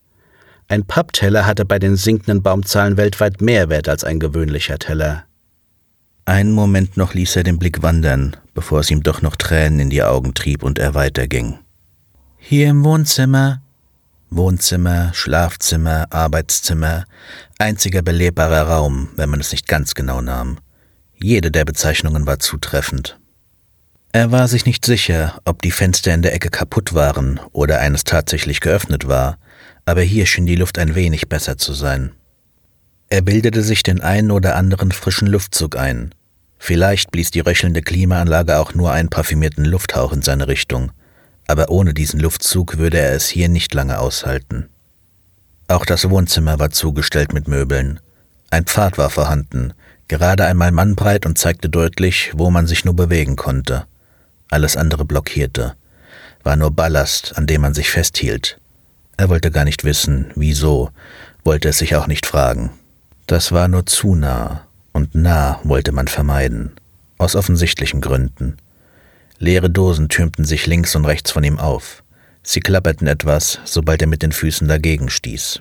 Ein 0.68 0.84
Pappteller 0.84 1.46
hatte 1.46 1.64
bei 1.64 1.78
den 1.78 1.96
sinkenden 1.96 2.42
Baumzahlen 2.42 2.96
weltweit 2.96 3.40
mehr 3.40 3.70
Wert 3.70 3.88
als 3.88 4.04
ein 4.04 4.20
gewöhnlicher 4.20 4.78
Teller. 4.78 5.24
Einen 6.26 6.52
Moment 6.52 6.96
noch 6.96 7.14
ließ 7.14 7.36
er 7.36 7.42
den 7.42 7.58
Blick 7.58 7.82
wandern, 7.82 8.36
bevor 8.54 8.80
es 8.80 8.90
ihm 8.90 9.02
doch 9.02 9.22
noch 9.22 9.36
Tränen 9.36 9.80
in 9.80 9.90
die 9.90 10.02
Augen 10.02 10.34
trieb 10.34 10.62
und 10.62 10.78
er 10.78 10.94
weiterging. 10.94 11.58
Hier 12.46 12.68
im 12.68 12.84
Wohnzimmer. 12.84 13.62
Wohnzimmer, 14.28 15.14
Schlafzimmer, 15.14 16.08
Arbeitszimmer, 16.10 17.06
einziger 17.58 18.02
belebbarer 18.02 18.68
Raum, 18.68 19.08
wenn 19.16 19.30
man 19.30 19.40
es 19.40 19.50
nicht 19.50 19.66
ganz 19.66 19.94
genau 19.94 20.20
nahm. 20.20 20.58
Jede 21.14 21.50
der 21.50 21.64
Bezeichnungen 21.64 22.26
war 22.26 22.40
zutreffend. 22.40 23.18
Er 24.12 24.30
war 24.30 24.46
sich 24.46 24.66
nicht 24.66 24.84
sicher, 24.84 25.40
ob 25.46 25.62
die 25.62 25.70
Fenster 25.70 26.12
in 26.12 26.20
der 26.20 26.34
Ecke 26.34 26.50
kaputt 26.50 26.92
waren 26.92 27.40
oder 27.52 27.80
eines 27.80 28.04
tatsächlich 28.04 28.60
geöffnet 28.60 29.08
war, 29.08 29.38
aber 29.86 30.02
hier 30.02 30.26
schien 30.26 30.44
die 30.44 30.56
Luft 30.56 30.78
ein 30.78 30.94
wenig 30.94 31.30
besser 31.30 31.56
zu 31.56 31.72
sein. 31.72 32.12
Er 33.08 33.22
bildete 33.22 33.62
sich 33.62 33.82
den 33.82 34.02
einen 34.02 34.30
oder 34.30 34.56
anderen 34.56 34.92
frischen 34.92 35.28
Luftzug 35.28 35.78
ein. 35.78 36.14
Vielleicht 36.58 37.10
blies 37.10 37.30
die 37.30 37.40
röchelnde 37.40 37.80
Klimaanlage 37.80 38.58
auch 38.58 38.74
nur 38.74 38.92
einen 38.92 39.08
parfümierten 39.08 39.64
Lufthauch 39.64 40.12
in 40.12 40.20
seine 40.20 40.46
Richtung, 40.46 40.92
aber 41.46 41.68
ohne 41.70 41.94
diesen 41.94 42.20
Luftzug 42.20 42.78
würde 42.78 42.98
er 42.98 43.14
es 43.14 43.28
hier 43.28 43.48
nicht 43.48 43.74
lange 43.74 43.98
aushalten. 43.98 44.68
Auch 45.68 45.84
das 45.84 46.08
Wohnzimmer 46.08 46.58
war 46.58 46.70
zugestellt 46.70 47.32
mit 47.32 47.48
Möbeln. 47.48 48.00
Ein 48.50 48.64
Pfad 48.64 48.98
war 48.98 49.10
vorhanden, 49.10 49.72
gerade 50.08 50.44
einmal 50.44 50.72
mannbreit 50.72 51.26
und 51.26 51.38
zeigte 51.38 51.68
deutlich, 51.68 52.32
wo 52.34 52.50
man 52.50 52.66
sich 52.66 52.84
nur 52.84 52.94
bewegen 52.94 53.36
konnte 53.36 53.86
alles 54.54 54.76
andere 54.76 55.04
blockierte, 55.04 55.74
war 56.44 56.56
nur 56.56 56.70
Ballast, 56.70 57.36
an 57.36 57.46
dem 57.46 57.60
man 57.62 57.74
sich 57.74 57.90
festhielt. 57.90 58.58
Er 59.16 59.28
wollte 59.28 59.50
gar 59.50 59.64
nicht 59.64 59.84
wissen, 59.84 60.30
wieso, 60.36 60.90
wollte 61.44 61.68
es 61.68 61.78
sich 61.78 61.96
auch 61.96 62.06
nicht 62.06 62.24
fragen. 62.24 62.70
Das 63.26 63.52
war 63.52 63.68
nur 63.68 63.84
zu 63.86 64.14
nah, 64.14 64.66
und 64.92 65.14
nah 65.14 65.58
wollte 65.64 65.92
man 65.92 66.06
vermeiden, 66.06 66.72
aus 67.18 67.34
offensichtlichen 67.34 68.00
Gründen. 68.00 68.56
Leere 69.38 69.70
Dosen 69.70 70.08
türmten 70.08 70.44
sich 70.44 70.66
links 70.66 70.94
und 70.94 71.04
rechts 71.04 71.30
von 71.30 71.44
ihm 71.44 71.58
auf. 71.58 72.02
Sie 72.42 72.60
klapperten 72.60 73.06
etwas, 73.06 73.58
sobald 73.64 74.02
er 74.02 74.08
mit 74.08 74.22
den 74.22 74.32
Füßen 74.32 74.68
dagegen 74.68 75.08
stieß. 75.08 75.60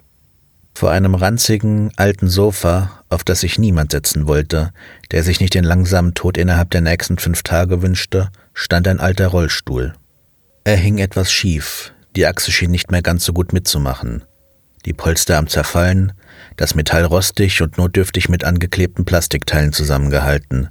Vor 0.76 0.92
einem 0.92 1.16
ranzigen, 1.16 1.92
alten 1.98 2.28
Sofa, 2.28 3.04
auf 3.10 3.24
das 3.24 3.42
sich 3.42 3.60
niemand 3.60 3.92
setzen 3.92 4.28
wollte, 4.28 4.72
der 5.12 5.24
sich 5.24 5.40
nicht 5.40 5.54
den 5.54 5.64
langsamen 5.64 6.14
Tod 6.14 6.38
innerhalb 6.38 6.72
der 6.72 6.82
nächsten 6.82 7.20
fünf 7.20 7.44
Tage 7.44 7.82
wünschte, 7.82 8.30
stand 8.54 8.88
ein 8.88 9.00
alter 9.00 9.28
Rollstuhl. 9.28 9.94
Er 10.64 10.78
hing 10.78 10.98
etwas 10.98 11.32
schief, 11.32 11.94
die 12.16 12.26
Achse 12.26 12.52
schien 12.52 12.72
nicht 12.72 12.92
mehr 12.92 13.02
ganz 13.02 13.24
so 13.24 13.34
gut 13.34 13.54
mitzumachen. 13.54 14.24
Die 14.86 14.94
Polster 14.94 15.38
am 15.38 15.48
Zerfallen, 15.48 16.14
das 16.58 16.76
Metall 16.76 17.06
rostig 17.06 17.62
und 17.62 17.78
notdürftig 17.78 18.28
mit 18.28 18.44
angeklebten 18.44 19.06
Plastikteilen 19.06 19.74
zusammengehalten. 19.74 20.70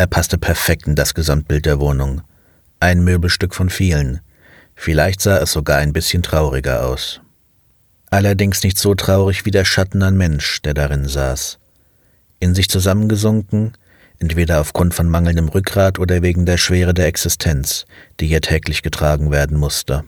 Er 0.00 0.06
passte 0.06 0.38
perfekt 0.38 0.86
in 0.86 0.96
das 0.96 1.12
Gesamtbild 1.12 1.66
der 1.66 1.78
Wohnung. 1.78 2.22
Ein 2.80 3.04
Möbelstück 3.04 3.54
von 3.54 3.68
vielen. 3.68 4.20
Vielleicht 4.74 5.20
sah 5.20 5.36
es 5.38 5.52
sogar 5.52 5.76
ein 5.76 5.92
bisschen 5.92 6.22
trauriger 6.22 6.86
aus 6.86 7.20
allerdings 8.10 8.62
nicht 8.62 8.76
so 8.76 8.94
traurig 8.94 9.46
wie 9.46 9.50
der 9.50 9.64
Schatten 9.64 10.02
an 10.02 10.16
Mensch, 10.16 10.60
der 10.62 10.74
darin 10.74 11.06
saß. 11.06 11.58
In 12.40 12.54
sich 12.54 12.68
zusammengesunken, 12.68 13.72
entweder 14.18 14.60
aufgrund 14.60 14.94
von 14.94 15.08
mangelndem 15.08 15.48
Rückgrat 15.48 15.98
oder 15.98 16.22
wegen 16.22 16.44
der 16.44 16.58
Schwere 16.58 16.92
der 16.92 17.06
Existenz, 17.06 17.86
die 18.18 18.26
hier 18.26 18.40
täglich 18.40 18.82
getragen 18.82 19.30
werden 19.30 19.56
musste. 19.56 20.04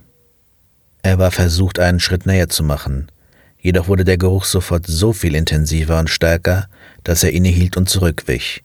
Er 1.02 1.18
war 1.18 1.30
versucht, 1.30 1.78
einen 1.78 2.00
Schritt 2.00 2.26
näher 2.26 2.48
zu 2.48 2.62
machen, 2.62 3.10
jedoch 3.58 3.88
wurde 3.88 4.04
der 4.04 4.18
Geruch 4.18 4.44
sofort 4.44 4.86
so 4.86 5.12
viel 5.12 5.34
intensiver 5.34 5.98
und 5.98 6.10
stärker, 6.10 6.68
dass 7.04 7.24
er 7.24 7.32
innehielt 7.32 7.76
und 7.76 7.88
zurückwich. 7.88 8.62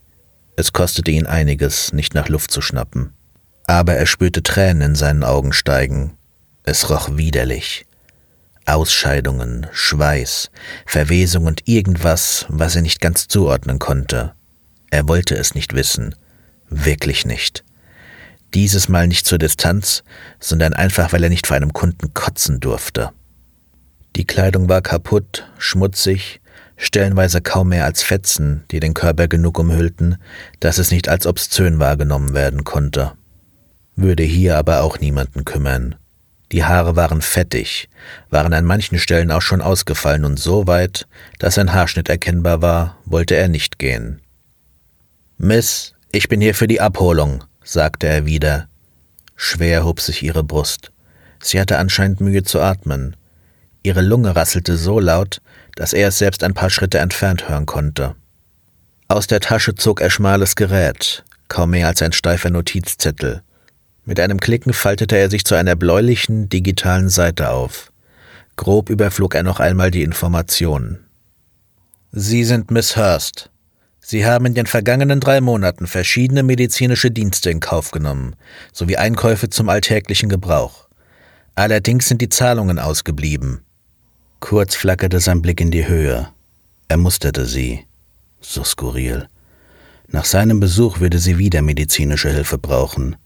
Es 0.59 0.73
kostete 0.73 1.11
ihn 1.11 1.27
einiges, 1.27 1.93
nicht 1.93 2.15
nach 2.15 2.29
Luft 2.29 2.49
zu 2.49 2.61
schnappen. 2.61 3.13
Aber 3.67 3.93
er 3.93 4.07
spürte 4.07 4.41
Tränen 4.41 4.81
in 4.81 4.95
seinen 4.95 5.23
Augen 5.23 5.53
steigen. 5.53 6.17
Es 6.63 6.89
roch 6.89 7.15
widerlich. 7.15 7.85
Ausscheidungen, 8.65 9.67
Schweiß, 9.71 10.49
Verwesung 10.87 11.45
und 11.45 11.67
irgendwas, 11.67 12.47
was 12.49 12.75
er 12.75 12.81
nicht 12.81 12.99
ganz 13.01 13.27
zuordnen 13.27 13.77
konnte. 13.77 14.33
Er 14.89 15.07
wollte 15.07 15.35
es 15.35 15.53
nicht 15.53 15.73
wissen, 15.73 16.15
wirklich 16.69 17.23
nicht. 17.23 17.63
Dieses 18.55 18.89
Mal 18.89 19.07
nicht 19.07 19.27
zur 19.27 19.37
Distanz, 19.37 20.03
sondern 20.39 20.73
einfach, 20.73 21.13
weil 21.13 21.23
er 21.23 21.29
nicht 21.29 21.45
vor 21.45 21.55
einem 21.55 21.71
Kunden 21.71 22.15
kotzen 22.15 22.59
durfte. 22.59 23.11
Die 24.15 24.25
Kleidung 24.25 24.67
war 24.67 24.81
kaputt, 24.81 25.47
schmutzig, 25.59 26.41
stellenweise 26.77 27.41
kaum 27.41 27.69
mehr 27.69 27.85
als 27.85 28.03
Fetzen, 28.03 28.63
die 28.71 28.79
den 28.79 28.93
Körper 28.93 29.27
genug 29.27 29.59
umhüllten, 29.59 30.17
dass 30.59 30.77
es 30.77 30.91
nicht 30.91 31.09
als 31.09 31.25
obszön 31.25 31.79
wahrgenommen 31.79 32.33
werden 32.33 32.63
konnte. 32.63 33.13
Würde 33.95 34.23
hier 34.23 34.57
aber 34.57 34.83
auch 34.83 34.99
niemanden 34.99 35.43
kümmern. 35.43 35.95
Die 36.53 36.63
Haare 36.63 36.95
waren 36.95 37.21
fettig, 37.21 37.89
waren 38.29 38.53
an 38.53 38.63
manchen 38.63 38.99
Stellen 38.99 39.31
auch 39.31 39.41
schon 39.41 39.61
ausgefallen 39.61 40.23
und 40.23 40.39
so 40.39 40.65
weit, 40.65 41.07
dass 41.39 41.57
ein 41.57 41.73
Haarschnitt 41.73 42.07
erkennbar 42.07 42.61
war, 42.61 42.97
wollte 43.03 43.35
er 43.35 43.49
nicht 43.49 43.79
gehen. 43.79 44.21
Miss, 45.37 45.93
ich 46.11 46.29
bin 46.29 46.39
hier 46.39 46.55
für 46.55 46.67
die 46.67 46.79
Abholung, 46.79 47.43
sagte 47.63 48.07
er 48.07 48.25
wieder. 48.25 48.69
Schwer 49.35 49.83
hob 49.83 49.99
sich 49.99 50.23
ihre 50.23 50.43
Brust. 50.43 50.91
Sie 51.39 51.59
hatte 51.59 51.77
anscheinend 51.77 52.21
Mühe 52.21 52.43
zu 52.43 52.61
atmen. 52.61 53.15
Ihre 53.83 54.01
Lunge 54.01 54.35
rasselte 54.35 54.77
so 54.77 54.99
laut, 54.99 55.41
dass 55.77 55.93
er 55.93 56.09
es 56.09 56.17
selbst 56.17 56.43
ein 56.43 56.53
paar 56.53 56.69
Schritte 56.69 56.97
entfernt 56.97 57.47
hören 57.47 57.65
konnte. 57.65 58.15
Aus 59.07 59.27
der 59.27 59.39
Tasche 59.39 59.75
zog 59.75 60.01
er 60.01 60.09
schmales 60.09 60.55
Gerät, 60.55 61.23
kaum 61.47 61.69
mehr 61.69 61.87
als 61.87 62.01
ein 62.01 62.11
steifer 62.11 62.49
Notizzettel. 62.49 63.41
Mit 64.03 64.19
einem 64.19 64.39
Klicken 64.39 64.73
faltete 64.73 65.17
er 65.17 65.29
sich 65.29 65.45
zu 65.45 65.55
einer 65.55 65.75
bläulichen, 65.75 66.49
digitalen 66.49 67.09
Seite 67.09 67.51
auf. 67.51 67.91
Grob 68.55 68.89
überflog 68.89 69.35
er 69.35 69.43
noch 69.43 69.59
einmal 69.59 69.91
die 69.91 70.03
Informationen. 70.03 71.05
Sie 72.11 72.43
sind 72.43 72.71
Miss 72.71 72.97
Hurst. 72.97 73.51
Sie 73.99 74.25
haben 74.25 74.45
in 74.45 74.55
den 74.55 74.65
vergangenen 74.65 75.19
drei 75.19 75.41
Monaten 75.41 75.85
verschiedene 75.85 76.41
medizinische 76.41 77.11
Dienste 77.11 77.51
in 77.51 77.59
Kauf 77.59 77.91
genommen, 77.91 78.35
sowie 78.73 78.97
Einkäufe 78.97 79.49
zum 79.49 79.69
alltäglichen 79.69 80.29
Gebrauch. 80.29 80.87
Allerdings 81.55 82.07
sind 82.07 82.21
die 82.21 82.29
Zahlungen 82.29 82.79
ausgeblieben. 82.79 83.61
Kurz 84.39 84.75
flackerte 84.75 85.19
sein 85.19 85.41
Blick 85.41 85.59
in 85.59 85.71
die 85.71 85.87
Höhe. 85.87 86.29
Er 86.87 86.97
musterte 86.97 87.45
sie. 87.45 87.85
So 88.39 88.63
skurril. 88.63 89.27
Nach 90.09 90.25
seinem 90.25 90.59
Besuch 90.59 90.99
würde 90.99 91.19
sie 91.19 91.37
wieder 91.37 91.61
medizinische 91.61 92.29
Hilfe 92.29 92.57
brauchen. 92.57 93.17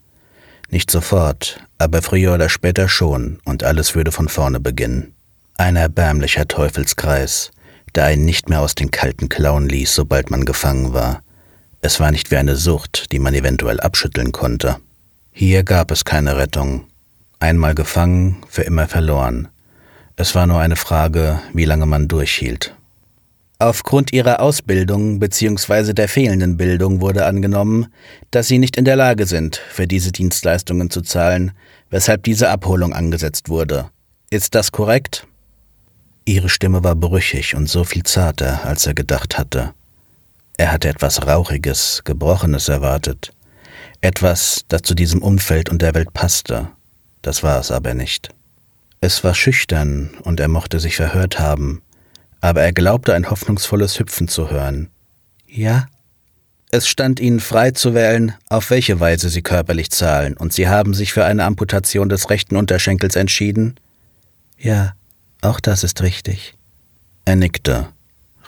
Nicht 0.70 0.90
sofort, 0.90 1.60
aber 1.78 2.02
früher 2.02 2.34
oder 2.34 2.50
später 2.50 2.88
schon, 2.88 3.40
und 3.44 3.64
alles 3.64 3.94
würde 3.94 4.12
von 4.12 4.30
vorne 4.30 4.60
beginnen. 4.60 5.14
Ein 5.58 5.76
erbärmlicher 5.76 6.48
Teufelskreis, 6.48 7.52
der 7.94 8.06
einen 8.06 8.26
nicht 8.26 8.50
mehr 8.50 8.62
aus 8.62 8.74
den 8.74 8.90
kalten 8.90 9.28
Klauen 9.28 9.68
ließ, 9.68 9.94
sobald 9.94 10.32
man 10.32 10.46
gefangen 10.46 10.94
war. 10.94 11.22
Es 11.82 12.00
war 12.00 12.10
nicht 12.12 12.32
wie 12.32 12.38
eine 12.38 12.56
Sucht, 12.56 13.12
die 13.12 13.20
man 13.20 13.34
eventuell 13.34 13.80
abschütteln 13.80 14.32
konnte. 14.32 14.78
Hier 15.32 15.64
gab 15.64 15.92
es 15.92 16.06
keine 16.06 16.38
Rettung. 16.38 16.86
Einmal 17.40 17.76
gefangen, 17.76 18.38
für 18.48 18.62
immer 18.62 18.88
verloren. 18.88 19.50
Es 20.22 20.36
war 20.36 20.46
nur 20.46 20.60
eine 20.60 20.76
Frage, 20.76 21.42
wie 21.52 21.66
lange 21.66 21.88
man 21.88 22.08
durchhielt. 22.08 22.76
Aufgrund 23.58 24.14
ihrer 24.14 24.40
Ausbildung 24.40 25.18
bzw. 25.18 25.94
der 25.94 26.08
fehlenden 26.08 26.58
Bildung 26.58 27.02
wurde 27.02 27.26
angenommen, 27.26 27.88
dass 28.30 28.48
sie 28.48 28.60
nicht 28.60 28.78
in 28.78 28.86
der 28.86 28.96
Lage 28.96 29.26
sind, 29.26 29.56
für 29.56 29.88
diese 29.88 30.12
Dienstleistungen 30.12 30.92
zu 30.92 31.02
zahlen, 31.02 31.54
weshalb 31.90 32.22
diese 32.22 32.50
Abholung 32.50 32.94
angesetzt 32.94 33.50
wurde. 33.50 33.90
Ist 34.30 34.54
das 34.54 34.72
korrekt? 34.72 35.26
Ihre 36.26 36.50
Stimme 36.50 36.84
war 36.84 36.94
brüchig 36.96 37.56
und 37.56 37.68
so 37.68 37.84
viel 37.84 38.04
zarter, 38.04 38.64
als 38.64 38.86
er 38.86 38.94
gedacht 38.94 39.40
hatte. 39.40 39.74
Er 40.56 40.72
hatte 40.72 40.90
etwas 40.90 41.26
Rauchiges, 41.26 42.04
Gebrochenes 42.04 42.70
erwartet. 42.70 43.34
Etwas, 44.02 44.66
das 44.68 44.84
zu 44.84 44.94
diesem 44.94 45.24
Umfeld 45.24 45.70
und 45.70 45.82
der 45.82 45.96
Welt 45.96 46.14
passte. 46.14 46.68
Das 47.24 47.42
war 47.42 47.60
es 47.60 47.72
aber 47.72 47.96
nicht. 47.96 48.30
Es 49.04 49.24
war 49.24 49.34
schüchtern 49.34 50.12
und 50.22 50.40
er 50.40 50.48
mochte 50.48 50.80
sich 50.80 50.96
verhört 50.96 51.40
haben, 51.40 51.82
aber 52.40 52.62
er 52.62 52.72
glaubte 52.72 53.16
ein 53.16 53.32
hoffnungsvolles 53.32 53.98
Hüpfen 53.98 54.28
zu 54.28 54.52
hören. 54.52 54.90
Ja? 55.48 55.88
Es 56.70 56.88
stand 56.88 57.20
ihnen 57.20 57.40
frei 57.40 57.72
zu 57.72 57.96
wählen, 57.96 58.36
auf 58.48 58.70
welche 58.70 59.00
Weise 59.00 59.30
sie 59.30 59.42
körperlich 59.42 59.90
zahlen, 59.90 60.38
und 60.38 60.54
sie 60.54 60.68
haben 60.68 60.94
sich 60.94 61.14
für 61.14 61.26
eine 61.26 61.46
Amputation 61.46 62.10
des 62.10 62.30
rechten 62.30 62.56
Unterschenkels 62.56 63.16
entschieden? 63.16 63.76
Ja, 64.60 64.94
auch 65.42 65.60
das 65.60 65.84
ist 65.84 66.04
richtig. 66.04 66.54
Er 67.26 67.36
nickte. 67.36 67.90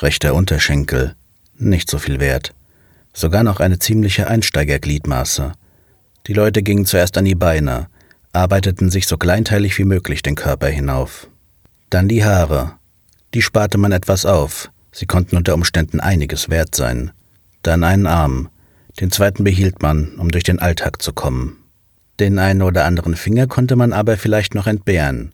Rechter 0.02 0.36
Unterschenkel. 0.36 1.16
Nicht 1.58 1.90
so 1.90 1.98
viel 1.98 2.20
wert. 2.20 2.54
Sogar 3.12 3.44
noch 3.44 3.60
eine 3.60 3.80
ziemliche 3.80 4.28
Einsteigergliedmaße. 4.28 5.54
Die 6.28 6.34
Leute 6.34 6.62
gingen 6.62 6.86
zuerst 6.86 7.18
an 7.18 7.26
die 7.26 7.36
Beine, 7.36 7.88
arbeiteten 8.34 8.90
sich 8.90 9.08
so 9.08 9.18
kleinteilig 9.18 9.78
wie 9.78 9.86
möglich 9.86 10.24
den 10.24 10.36
Körper 10.36 10.68
hinauf. 10.68 11.28
Dann 11.90 12.08
die 12.08 12.26
Haare, 12.26 12.74
die 13.36 13.44
sparte 13.44 13.78
man 13.78 13.92
etwas 13.92 14.26
auf, 14.26 14.72
sie 14.92 15.06
konnten 15.06 15.38
unter 15.38 15.54
Umständen 15.54 16.00
einiges 16.00 16.50
wert 16.50 16.74
sein. 16.74 17.12
Dann 17.62 17.84
einen 17.84 18.08
Arm, 18.08 18.50
den 19.00 19.12
zweiten 19.12 19.44
behielt 19.44 19.82
man, 19.82 20.16
um 20.18 20.30
durch 20.30 20.44
den 20.44 20.60
Alltag 20.60 21.02
zu 21.02 21.14
kommen. 21.14 21.58
Den 22.20 22.40
einen 22.40 22.64
oder 22.64 22.86
anderen 22.86 23.16
Finger 23.16 23.48
konnte 23.48 23.76
man 23.76 23.94
aber 23.94 24.18
vielleicht 24.18 24.56
noch 24.56 24.68
entbehren. 24.68 25.32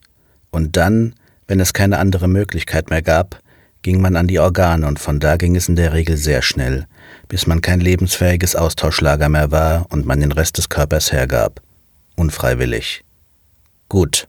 Und 0.51 0.75
dann, 0.75 1.15
wenn 1.47 1.59
es 1.59 1.73
keine 1.73 1.99
andere 1.99 2.27
Möglichkeit 2.27 2.89
mehr 2.89 3.01
gab, 3.01 3.41
ging 3.81 4.01
man 4.01 4.17
an 4.17 4.27
die 4.27 4.39
Organe 4.39 4.85
und 4.85 4.99
von 4.99 5.19
da 5.19 5.37
ging 5.37 5.55
es 5.55 5.69
in 5.69 5.75
der 5.77 5.93
Regel 5.93 6.17
sehr 6.17 6.41
schnell, 6.41 6.85
bis 7.29 7.47
man 7.47 7.61
kein 7.61 7.79
lebensfähiges 7.79 8.55
Austauschlager 8.55 9.29
mehr 9.29 9.51
war 9.51 9.85
und 9.89 10.05
man 10.05 10.19
den 10.19 10.33
Rest 10.33 10.57
des 10.57 10.67
Körpers 10.67 11.13
hergab. 11.13 11.61
Unfreiwillig. 12.19 13.05
Gut. 13.87 14.27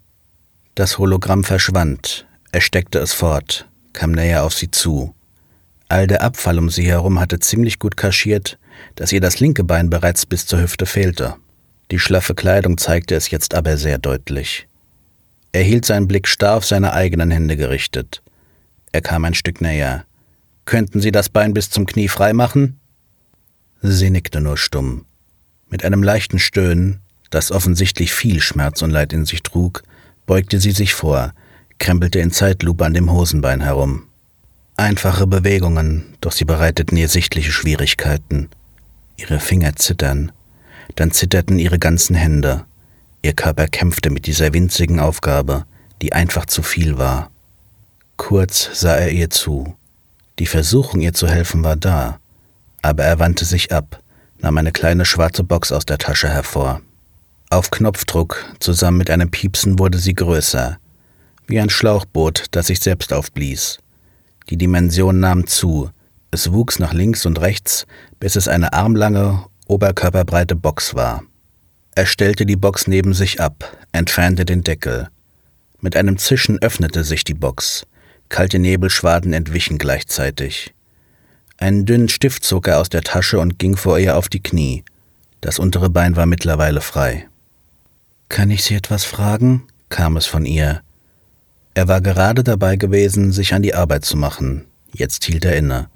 Das 0.76 0.98
Hologramm 0.98 1.42
verschwand, 1.42 2.24
er 2.52 2.60
steckte 2.60 3.00
es 3.00 3.12
fort, 3.12 3.68
kam 3.92 4.12
näher 4.12 4.44
auf 4.44 4.54
sie 4.54 4.70
zu. 4.70 5.12
All 5.88 6.06
der 6.06 6.22
Abfall 6.22 6.60
um 6.60 6.70
sie 6.70 6.86
herum 6.86 7.18
hatte 7.18 7.40
ziemlich 7.40 7.80
gut 7.80 7.96
kaschiert, 7.96 8.60
dass 8.94 9.10
ihr 9.10 9.20
das 9.20 9.40
linke 9.40 9.64
Bein 9.64 9.90
bereits 9.90 10.24
bis 10.24 10.46
zur 10.46 10.60
Hüfte 10.60 10.86
fehlte. 10.86 11.34
Die 11.90 11.98
schlaffe 11.98 12.36
Kleidung 12.36 12.78
zeigte 12.78 13.16
es 13.16 13.32
jetzt 13.32 13.54
aber 13.54 13.76
sehr 13.76 13.98
deutlich. 13.98 14.68
Er 15.50 15.64
hielt 15.64 15.84
seinen 15.84 16.06
Blick 16.06 16.28
starr 16.28 16.58
auf 16.58 16.64
seine 16.64 16.92
eigenen 16.92 17.32
Hände 17.32 17.56
gerichtet. 17.56 18.22
Er 18.92 19.00
kam 19.00 19.24
ein 19.24 19.34
Stück 19.34 19.60
näher. 19.60 20.04
Könnten 20.64 21.00
Sie 21.00 21.10
das 21.10 21.28
Bein 21.28 21.54
bis 21.54 21.70
zum 21.70 21.86
Knie 21.86 22.06
frei 22.06 22.34
machen? 22.34 22.78
Sie 23.82 24.10
nickte 24.10 24.40
nur 24.40 24.58
stumm. 24.58 25.06
Mit 25.68 25.84
einem 25.84 26.04
leichten 26.04 26.38
Stöhnen, 26.38 27.00
das 27.30 27.52
offensichtlich 27.52 28.12
viel 28.12 28.40
Schmerz 28.40 28.82
und 28.82 28.90
Leid 28.90 29.12
in 29.12 29.24
sich 29.24 29.42
trug, 29.42 29.82
beugte 30.26 30.60
sie 30.60 30.72
sich 30.72 30.94
vor, 30.94 31.32
krempelte 31.78 32.18
in 32.20 32.30
Zeitlupe 32.30 32.84
an 32.84 32.94
dem 32.94 33.10
Hosenbein 33.10 33.60
herum. 33.60 34.04
Einfache 34.76 35.26
Bewegungen, 35.26 36.14
doch 36.20 36.32
sie 36.32 36.44
bereiteten 36.44 36.96
ihr 36.96 37.08
sichtliche 37.08 37.52
Schwierigkeiten. 37.52 38.48
Ihre 39.16 39.40
Finger 39.40 39.76
zittern, 39.76 40.32
dann 40.96 41.10
zitterten 41.10 41.58
ihre 41.58 41.78
ganzen 41.78 42.14
Hände. 42.14 42.64
Ihr 43.22 43.34
Körper 43.34 43.66
kämpfte 43.66 44.10
mit 44.10 44.26
dieser 44.26 44.52
winzigen 44.52 44.98
Aufgabe, 44.98 45.64
die 46.00 46.12
einfach 46.12 46.46
zu 46.46 46.62
viel 46.62 46.96
war. 46.96 47.30
Kurz 48.16 48.70
sah 48.72 48.96
er 48.96 49.10
ihr 49.10 49.30
zu. 49.30 49.76
Die 50.38 50.46
Versuchung, 50.46 51.00
ihr 51.00 51.12
zu 51.12 51.28
helfen, 51.28 51.62
war 51.62 51.76
da, 51.76 52.18
aber 52.80 53.04
er 53.04 53.18
wandte 53.18 53.44
sich 53.44 53.72
ab, 53.72 54.00
nahm 54.38 54.56
eine 54.56 54.72
kleine 54.72 55.04
schwarze 55.04 55.44
Box 55.44 55.72
aus 55.72 55.84
der 55.84 55.98
Tasche 55.98 56.28
hervor. 56.28 56.80
Auf 57.52 57.72
Knopfdruck, 57.72 58.44
zusammen 58.60 58.98
mit 58.98 59.10
einem 59.10 59.28
Piepsen, 59.28 59.80
wurde 59.80 59.98
sie 59.98 60.14
größer, 60.14 60.78
wie 61.48 61.58
ein 61.58 61.68
Schlauchboot, 61.68 62.44
das 62.52 62.68
sich 62.68 62.78
selbst 62.78 63.12
aufblies. 63.12 63.78
Die 64.48 64.56
Dimension 64.56 65.18
nahm 65.18 65.48
zu, 65.48 65.90
es 66.30 66.52
wuchs 66.52 66.78
nach 66.78 66.92
links 66.92 67.26
und 67.26 67.40
rechts, 67.40 67.88
bis 68.20 68.36
es 68.36 68.46
eine 68.46 68.72
armlange, 68.72 69.46
oberkörperbreite 69.66 70.54
Box 70.54 70.94
war. 70.94 71.24
Er 71.96 72.06
stellte 72.06 72.46
die 72.46 72.54
Box 72.54 72.86
neben 72.86 73.14
sich 73.14 73.40
ab, 73.40 73.76
entfernte 73.90 74.44
den 74.44 74.62
Deckel. 74.62 75.08
Mit 75.80 75.96
einem 75.96 76.18
Zischen 76.18 76.62
öffnete 76.62 77.02
sich 77.02 77.24
die 77.24 77.34
Box. 77.34 77.84
Kalte 78.28 78.60
Nebelschwaden 78.60 79.32
entwichen 79.32 79.76
gleichzeitig. 79.76 80.72
Einen 81.58 81.84
dünnen 81.84 82.08
Stift 82.08 82.44
zog 82.44 82.68
er 82.68 82.78
aus 82.78 82.90
der 82.90 83.02
Tasche 83.02 83.40
und 83.40 83.58
ging 83.58 83.76
vor 83.76 83.98
ihr 83.98 84.16
auf 84.16 84.28
die 84.28 84.40
Knie. 84.40 84.84
Das 85.40 85.58
untere 85.58 85.90
Bein 85.90 86.14
war 86.14 86.26
mittlerweile 86.26 86.80
frei. 86.80 87.26
Kann 88.30 88.50
ich 88.50 88.62
Sie 88.62 88.76
etwas 88.76 89.04
fragen? 89.04 89.64
kam 89.88 90.16
es 90.16 90.26
von 90.26 90.46
ihr. 90.46 90.82
Er 91.74 91.88
war 91.88 92.00
gerade 92.00 92.44
dabei 92.44 92.76
gewesen, 92.76 93.32
sich 93.32 93.54
an 93.54 93.62
die 93.62 93.74
Arbeit 93.74 94.04
zu 94.04 94.16
machen. 94.16 94.66
Jetzt 94.94 95.24
hielt 95.24 95.44
er 95.44 95.56
inne. 95.56 95.88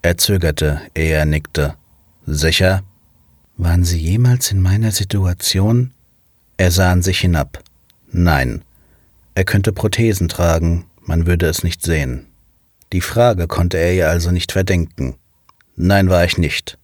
Er 0.00 0.16
zögerte, 0.16 0.80
ehe 0.94 1.12
er 1.12 1.26
nickte. 1.26 1.74
Sicher? 2.26 2.84
Waren 3.56 3.84
Sie 3.84 3.98
jemals 3.98 4.52
in 4.52 4.60
meiner 4.60 4.92
Situation? 4.92 5.92
Er 6.56 6.70
sah 6.70 6.92
an 6.92 7.02
sich 7.02 7.18
hinab. 7.18 7.60
Nein. 8.12 8.62
Er 9.34 9.44
könnte 9.44 9.72
Prothesen 9.72 10.28
tragen, 10.28 10.86
man 11.00 11.26
würde 11.26 11.46
es 11.46 11.64
nicht 11.64 11.82
sehen. 11.82 12.26
Die 12.92 13.00
Frage 13.00 13.48
konnte 13.48 13.78
er 13.78 13.92
ihr 13.94 14.08
also 14.08 14.30
nicht 14.30 14.52
verdenken. 14.52 15.16
Nein, 15.74 16.08
war 16.08 16.24
ich 16.24 16.38
nicht. 16.38 16.78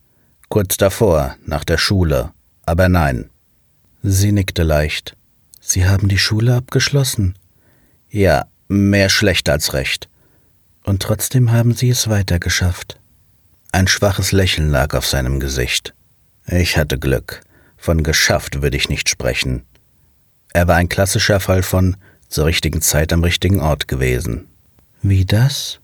Kurz 0.49 0.78
davor, 0.78 1.37
nach 1.47 1.62
der 1.62 1.78
Schule. 1.78 2.32
Aber 2.66 2.88
nein. 2.88 3.30
Sie 4.02 4.33
nickte 4.33 4.62
leicht. 4.62 5.14
Sie 5.61 5.87
haben 5.87 6.09
die 6.09 6.19
Schule 6.19 6.54
abgeschlossen? 6.54 7.35
Ja, 8.09 8.47
mehr 8.66 9.11
schlecht 9.11 9.49
als 9.50 9.75
recht. 9.75 10.09
Und 10.85 11.02
trotzdem 11.02 11.52
haben 11.52 11.75
Sie 11.75 11.90
es 11.90 12.09
weitergeschafft. 12.09 12.99
Ein 13.73 13.87
schwaches 13.87 14.33
Lächeln 14.33 14.71
lag 14.71 14.95
auf 14.95 15.07
seinem 15.07 15.38
Gesicht. 15.38 15.95
Ich 16.47 16.78
hatte 16.78 16.99
Glück. 16.99 17.42
Von 17.76 18.02
geschafft 18.02 18.62
würde 18.62 18.76
ich 18.76 18.88
nicht 18.88 19.09
sprechen. 19.09 19.62
Er 20.52 20.66
war 20.66 20.76
ein 20.76 20.88
klassischer 20.88 21.38
Fall 21.38 21.62
von 21.62 21.97
zur 22.28 22.47
richtigen 22.47 22.80
Zeit 22.80 23.12
am 23.12 23.23
richtigen 23.23 23.61
Ort 23.61 23.87
gewesen. 23.87 24.49
Wie 25.02 25.26
das? 25.26 25.78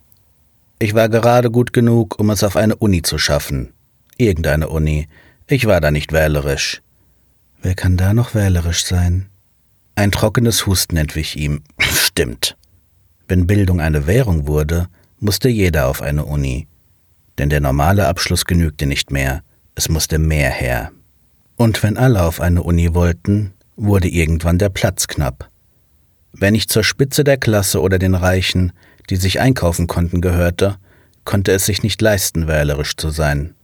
Ich 0.78 0.94
war 0.94 1.08
gerade 1.08 1.50
gut 1.50 1.72
genug, 1.72 2.18
um 2.18 2.30
es 2.30 2.42
auf 2.42 2.56
eine 2.56 2.76
Uni 2.76 3.02
zu 3.02 3.18
schaffen. 3.18 3.72
Irgendeine 4.16 4.68
Uni. 4.68 5.08
Ich 5.46 5.66
war 5.66 5.80
da 5.80 5.90
nicht 5.90 6.12
wählerisch. 6.12 6.82
Wer 7.62 7.74
kann 7.74 7.96
da 7.96 8.14
noch 8.14 8.34
wählerisch 8.34 8.84
sein? 8.84 9.28
Ein 9.94 10.12
trockenes 10.12 10.66
Husten 10.66 10.96
entwich 10.96 11.36
ihm. 11.36 11.62
Stimmt. 11.80 12.56
Wenn 13.28 13.46
Bildung 13.46 13.80
eine 13.80 14.06
Währung 14.06 14.46
wurde, 14.46 14.88
musste 15.18 15.48
jeder 15.48 15.88
auf 15.88 16.02
eine 16.02 16.24
Uni. 16.24 16.66
Denn 17.38 17.50
der 17.50 17.60
normale 17.60 18.06
Abschluss 18.06 18.44
genügte 18.44 18.86
nicht 18.86 19.10
mehr, 19.10 19.42
es 19.74 19.88
musste 19.88 20.18
mehr 20.18 20.50
her. 20.50 20.90
Und 21.56 21.82
wenn 21.82 21.96
alle 21.96 22.22
auf 22.22 22.40
eine 22.40 22.62
Uni 22.62 22.94
wollten, 22.94 23.52
wurde 23.76 24.08
irgendwann 24.08 24.58
der 24.58 24.68
Platz 24.68 25.06
knapp. 25.06 25.50
Wenn 26.32 26.54
ich 26.54 26.68
zur 26.68 26.84
Spitze 26.84 27.24
der 27.24 27.38
Klasse 27.38 27.80
oder 27.80 27.98
den 27.98 28.14
Reichen, 28.14 28.72
die 29.08 29.16
sich 29.16 29.40
einkaufen 29.40 29.86
konnten, 29.86 30.20
gehörte, 30.20 30.76
konnte 31.24 31.52
es 31.52 31.66
sich 31.66 31.82
nicht 31.82 32.00
leisten, 32.00 32.46
wählerisch 32.46 32.96
zu 32.96 33.10
sein. 33.10 33.54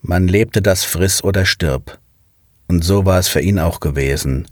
Man 0.00 0.28
lebte 0.28 0.62
das 0.62 0.84
Friss 0.84 1.22
oder 1.22 1.44
stirb. 1.44 1.98
Und 2.68 2.84
so 2.84 3.04
war 3.04 3.18
es 3.18 3.28
für 3.28 3.40
ihn 3.40 3.58
auch 3.58 3.80
gewesen. 3.80 4.48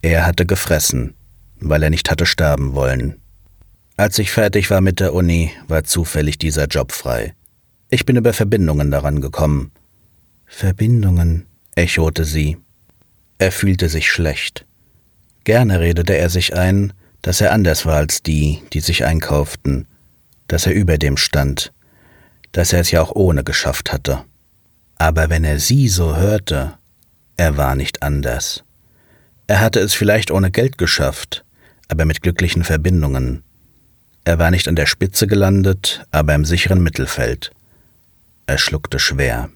Er 0.00 0.26
hatte 0.26 0.46
gefressen, 0.46 1.14
weil 1.60 1.82
er 1.82 1.90
nicht 1.90 2.10
hatte 2.10 2.26
sterben 2.26 2.74
wollen. 2.74 3.20
Als 3.96 4.18
ich 4.18 4.30
fertig 4.30 4.70
war 4.70 4.80
mit 4.80 5.00
der 5.00 5.12
Uni, 5.12 5.50
war 5.66 5.84
zufällig 5.84 6.38
dieser 6.38 6.66
Job 6.66 6.92
frei. 6.92 7.34
Ich 7.90 8.06
bin 8.06 8.16
über 8.16 8.32
Verbindungen 8.32 8.90
daran 8.90 9.20
gekommen. 9.20 9.72
Verbindungen, 10.46 11.46
echote 11.74 12.24
sie. 12.24 12.58
Er 13.38 13.52
fühlte 13.52 13.88
sich 13.88 14.10
schlecht. 14.10 14.66
Gerne 15.44 15.80
redete 15.80 16.16
er 16.16 16.30
sich 16.30 16.54
ein, 16.54 16.92
dass 17.22 17.40
er 17.40 17.52
anders 17.52 17.86
war 17.86 17.96
als 17.96 18.22
die, 18.22 18.62
die 18.72 18.80
sich 18.80 19.04
einkauften, 19.04 19.86
dass 20.46 20.66
er 20.66 20.74
über 20.74 20.98
dem 20.98 21.16
stand, 21.16 21.72
dass 22.52 22.72
er 22.72 22.80
es 22.80 22.90
ja 22.90 23.02
auch 23.02 23.14
ohne 23.14 23.44
geschafft 23.44 23.92
hatte. 23.92 24.24
Aber 24.96 25.28
wenn 25.28 25.44
er 25.44 25.58
sie 25.58 25.88
so 25.88 26.16
hörte, 26.16 26.77
er 27.38 27.56
war 27.56 27.76
nicht 27.76 28.02
anders. 28.02 28.64
Er 29.46 29.60
hatte 29.60 29.78
es 29.78 29.94
vielleicht 29.94 30.32
ohne 30.32 30.50
Geld 30.50 30.76
geschafft, 30.76 31.44
aber 31.86 32.04
mit 32.04 32.20
glücklichen 32.20 32.64
Verbindungen. 32.64 33.44
Er 34.24 34.40
war 34.40 34.50
nicht 34.50 34.66
an 34.66 34.74
der 34.74 34.86
Spitze 34.86 35.28
gelandet, 35.28 36.04
aber 36.10 36.34
im 36.34 36.44
sicheren 36.44 36.82
Mittelfeld. 36.82 37.52
Er 38.46 38.58
schluckte 38.58 38.98
schwer. 38.98 39.50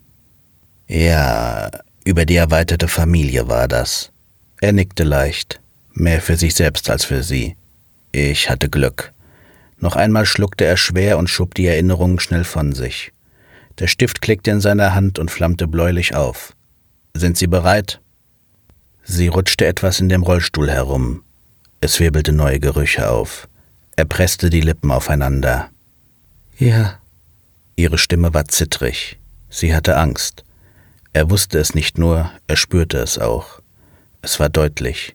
Ja, 0.86 1.70
über 2.04 2.24
die 2.24 2.36
erweiterte 2.36 2.86
Familie 2.86 3.48
war 3.48 3.66
das. 3.66 4.12
Er 4.60 4.72
nickte 4.72 5.02
leicht, 5.02 5.60
mehr 5.92 6.22
für 6.22 6.36
sich 6.36 6.54
selbst 6.54 6.88
als 6.88 7.04
für 7.04 7.24
sie. 7.24 7.56
Ich 8.12 8.48
hatte 8.48 8.70
Glück. 8.70 9.12
Noch 9.80 9.96
einmal 9.96 10.24
schluckte 10.24 10.64
er 10.64 10.76
schwer 10.76 11.18
und 11.18 11.28
schob 11.28 11.56
die 11.56 11.66
Erinnerungen 11.66 12.20
schnell 12.20 12.44
von 12.44 12.72
sich. 12.74 13.12
Der 13.80 13.88
Stift 13.88 14.22
klickte 14.22 14.52
in 14.52 14.60
seiner 14.60 14.94
Hand 14.94 15.18
und 15.18 15.32
flammte 15.32 15.66
bläulich 15.66 16.14
auf. 16.14 16.54
Sind 17.14 17.36
Sie 17.36 17.46
bereit? 17.46 18.00
Sie 19.04 19.28
rutschte 19.28 19.66
etwas 19.66 20.00
in 20.00 20.08
dem 20.08 20.22
Rollstuhl 20.22 20.70
herum. 20.70 21.22
Es 21.80 22.00
wirbelte 22.00 22.32
neue 22.32 22.60
Gerüche 22.60 23.10
auf. 23.10 23.48
Er 23.96 24.04
presste 24.04 24.50
die 24.50 24.60
Lippen 24.60 24.90
aufeinander. 24.90 25.70
Ja. 26.58 26.98
Ihre 27.76 27.98
Stimme 27.98 28.32
war 28.32 28.46
zittrig. 28.46 29.18
Sie 29.50 29.74
hatte 29.74 29.96
Angst. 29.96 30.44
Er 31.12 31.30
wusste 31.30 31.58
es 31.58 31.74
nicht 31.74 31.98
nur, 31.98 32.30
er 32.46 32.56
spürte 32.56 32.98
es 32.98 33.18
auch. 33.18 33.60
Es 34.22 34.40
war 34.40 34.48
deutlich. 34.48 35.14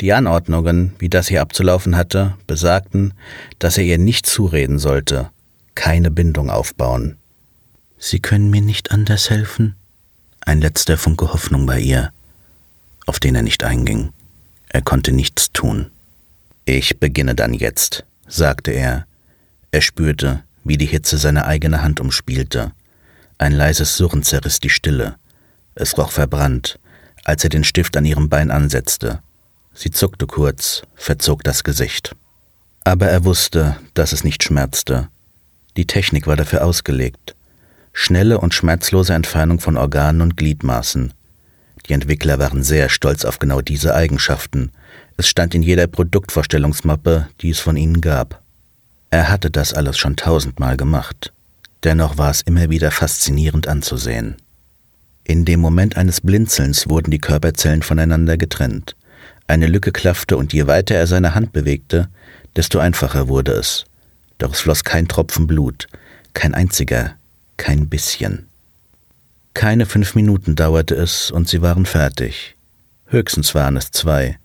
Die 0.00 0.12
Anordnungen, 0.12 0.94
wie 0.98 1.08
das 1.08 1.28
hier 1.28 1.42
abzulaufen 1.42 1.96
hatte, 1.96 2.36
besagten, 2.46 3.14
dass 3.58 3.76
er 3.76 3.84
ihr 3.84 3.98
nicht 3.98 4.26
zureden 4.26 4.78
sollte, 4.78 5.30
keine 5.74 6.10
Bindung 6.10 6.50
aufbauen. 6.50 7.16
Sie 7.98 8.20
können 8.20 8.50
mir 8.50 8.62
nicht 8.62 8.92
anders 8.92 9.28
helfen? 9.28 9.74
Ein 10.48 10.62
letzter 10.62 10.96
Funke 10.96 11.34
Hoffnung 11.34 11.66
bei 11.66 11.78
ihr, 11.78 12.10
auf 13.04 13.20
den 13.20 13.34
er 13.34 13.42
nicht 13.42 13.64
einging. 13.64 14.14
Er 14.70 14.80
konnte 14.80 15.12
nichts 15.12 15.52
tun. 15.52 15.90
Ich 16.64 16.98
beginne 16.98 17.34
dann 17.34 17.52
jetzt, 17.52 18.06
sagte 18.26 18.70
er. 18.70 19.06
Er 19.72 19.82
spürte, 19.82 20.42
wie 20.64 20.78
die 20.78 20.86
Hitze 20.86 21.18
seine 21.18 21.44
eigene 21.44 21.82
Hand 21.82 22.00
umspielte. 22.00 22.72
Ein 23.36 23.52
leises 23.52 23.98
Surren 23.98 24.22
zerriss 24.22 24.58
die 24.58 24.70
Stille. 24.70 25.16
Es 25.74 25.98
roch 25.98 26.12
verbrannt, 26.12 26.78
als 27.24 27.44
er 27.44 27.50
den 27.50 27.62
Stift 27.62 27.94
an 27.98 28.06
ihrem 28.06 28.30
Bein 28.30 28.50
ansetzte. 28.50 29.20
Sie 29.74 29.90
zuckte 29.90 30.26
kurz, 30.26 30.80
verzog 30.94 31.44
das 31.44 31.62
Gesicht. 31.62 32.16
Aber 32.84 33.06
er 33.06 33.26
wusste, 33.26 33.76
dass 33.92 34.12
es 34.12 34.24
nicht 34.24 34.42
schmerzte. 34.42 35.10
Die 35.76 35.86
Technik 35.86 36.26
war 36.26 36.36
dafür 36.36 36.64
ausgelegt 36.64 37.34
schnelle 37.92 38.38
und 38.38 38.54
schmerzlose 38.54 39.14
Entfernung 39.14 39.60
von 39.60 39.76
Organen 39.76 40.20
und 40.20 40.36
Gliedmaßen. 40.36 41.12
Die 41.86 41.92
Entwickler 41.92 42.38
waren 42.38 42.62
sehr 42.62 42.88
stolz 42.88 43.24
auf 43.24 43.38
genau 43.38 43.60
diese 43.60 43.94
Eigenschaften. 43.94 44.70
Es 45.16 45.28
stand 45.28 45.54
in 45.54 45.62
jeder 45.62 45.86
Produktvorstellungsmappe, 45.86 47.28
die 47.40 47.50
es 47.50 47.60
von 47.60 47.76
ihnen 47.76 48.00
gab. 48.00 48.42
Er 49.10 49.30
hatte 49.30 49.50
das 49.50 49.72
alles 49.72 49.96
schon 49.98 50.16
tausendmal 50.16 50.76
gemacht. 50.76 51.32
Dennoch 51.84 52.18
war 52.18 52.30
es 52.30 52.42
immer 52.42 52.70
wieder 52.70 52.90
faszinierend 52.90 53.68
anzusehen. 53.68 54.36
In 55.24 55.44
dem 55.44 55.60
Moment 55.60 55.96
eines 55.96 56.20
Blinzelns 56.20 56.88
wurden 56.88 57.10
die 57.10 57.18
Körperzellen 57.18 57.82
voneinander 57.82 58.36
getrennt. 58.36 58.96
Eine 59.46 59.66
Lücke 59.66 59.92
klaffte 59.92 60.36
und 60.36 60.52
je 60.52 60.66
weiter 60.66 60.94
er 60.94 61.06
seine 61.06 61.34
Hand 61.34 61.52
bewegte, 61.52 62.08
desto 62.56 62.78
einfacher 62.78 63.28
wurde 63.28 63.52
es. 63.52 63.84
Doch 64.38 64.52
es 64.52 64.60
floss 64.60 64.84
kein 64.84 65.08
Tropfen 65.08 65.46
Blut, 65.46 65.86
kein 66.34 66.54
einziger, 66.54 67.14
kein 67.58 67.90
bisschen. 67.90 68.48
Keine 69.52 69.84
fünf 69.84 70.14
Minuten 70.14 70.56
dauerte 70.56 70.94
es 70.94 71.30
und 71.30 71.48
sie 71.48 71.60
waren 71.60 71.84
fertig. 71.84 72.56
Höchstens 73.06 73.54
waren 73.54 73.76
es 73.76 73.90
zwei. 73.90 74.38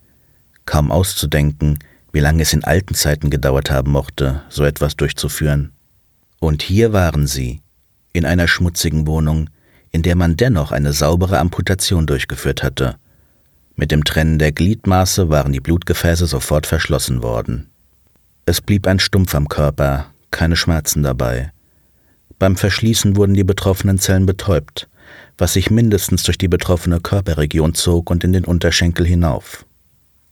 Kaum 0.65 0.91
auszudenken, 0.91 1.80
wie 2.12 2.19
lange 2.19 2.43
es 2.43 2.52
in 2.52 2.63
alten 2.63 2.95
Zeiten 2.95 3.30
gedauert 3.30 3.71
haben 3.71 3.91
mochte, 3.91 4.41
so 4.49 4.65
etwas 4.65 4.97
durchzuführen. 4.97 5.71
Und 6.39 6.62
hier 6.62 6.91
waren 6.91 7.28
sie, 7.28 7.62
in 8.12 8.26
einer 8.26 8.47
schmutzigen 8.47 9.08
Wohnung, 9.08 9.49
in 9.91 10.02
der 10.02 10.15
man 10.15 10.36
dennoch 10.36 10.71
eine 10.71 10.93
saubere 10.93 11.39
Amputation 11.39 12.06
durchgeführt 12.08 12.63
hatte. 12.63 12.95
Mit 13.76 13.91
dem 13.91 14.04
Trennen 14.04 14.39
der 14.39 14.52
Gliedmaße 14.52 15.30
waren 15.30 15.54
die 15.54 15.60
Blutgefäße 15.60 16.26
sofort 16.26 16.67
verschlossen 16.67 17.23
worden. 17.23 17.69
Es 18.45 18.62
blieb 18.62 18.88
ein 18.88 18.99
Stumpf 18.99 19.34
am 19.36 19.47
Körper, 19.47 20.08
keine 20.32 20.56
Schmerzen 20.56 21.04
dabei. 21.04 21.52
Beim 22.44 22.58
Verschließen 22.58 23.16
wurden 23.16 23.36
die 23.36 23.46
betroffenen 23.46 24.00
Zellen 24.00 24.26
betäubt, 24.26 24.90
was 25.38 25.54
sich 25.54 25.72
mindestens 25.72 26.24
durch 26.24 26.38
die 26.38 26.50
betroffene 26.50 27.00
Körperregion 27.00 27.74
zog 27.74 28.10
und 28.10 28.26
in 28.26 28.34
den 28.34 28.44
Unterschenkel 28.44 29.06
hinauf. 29.06 29.66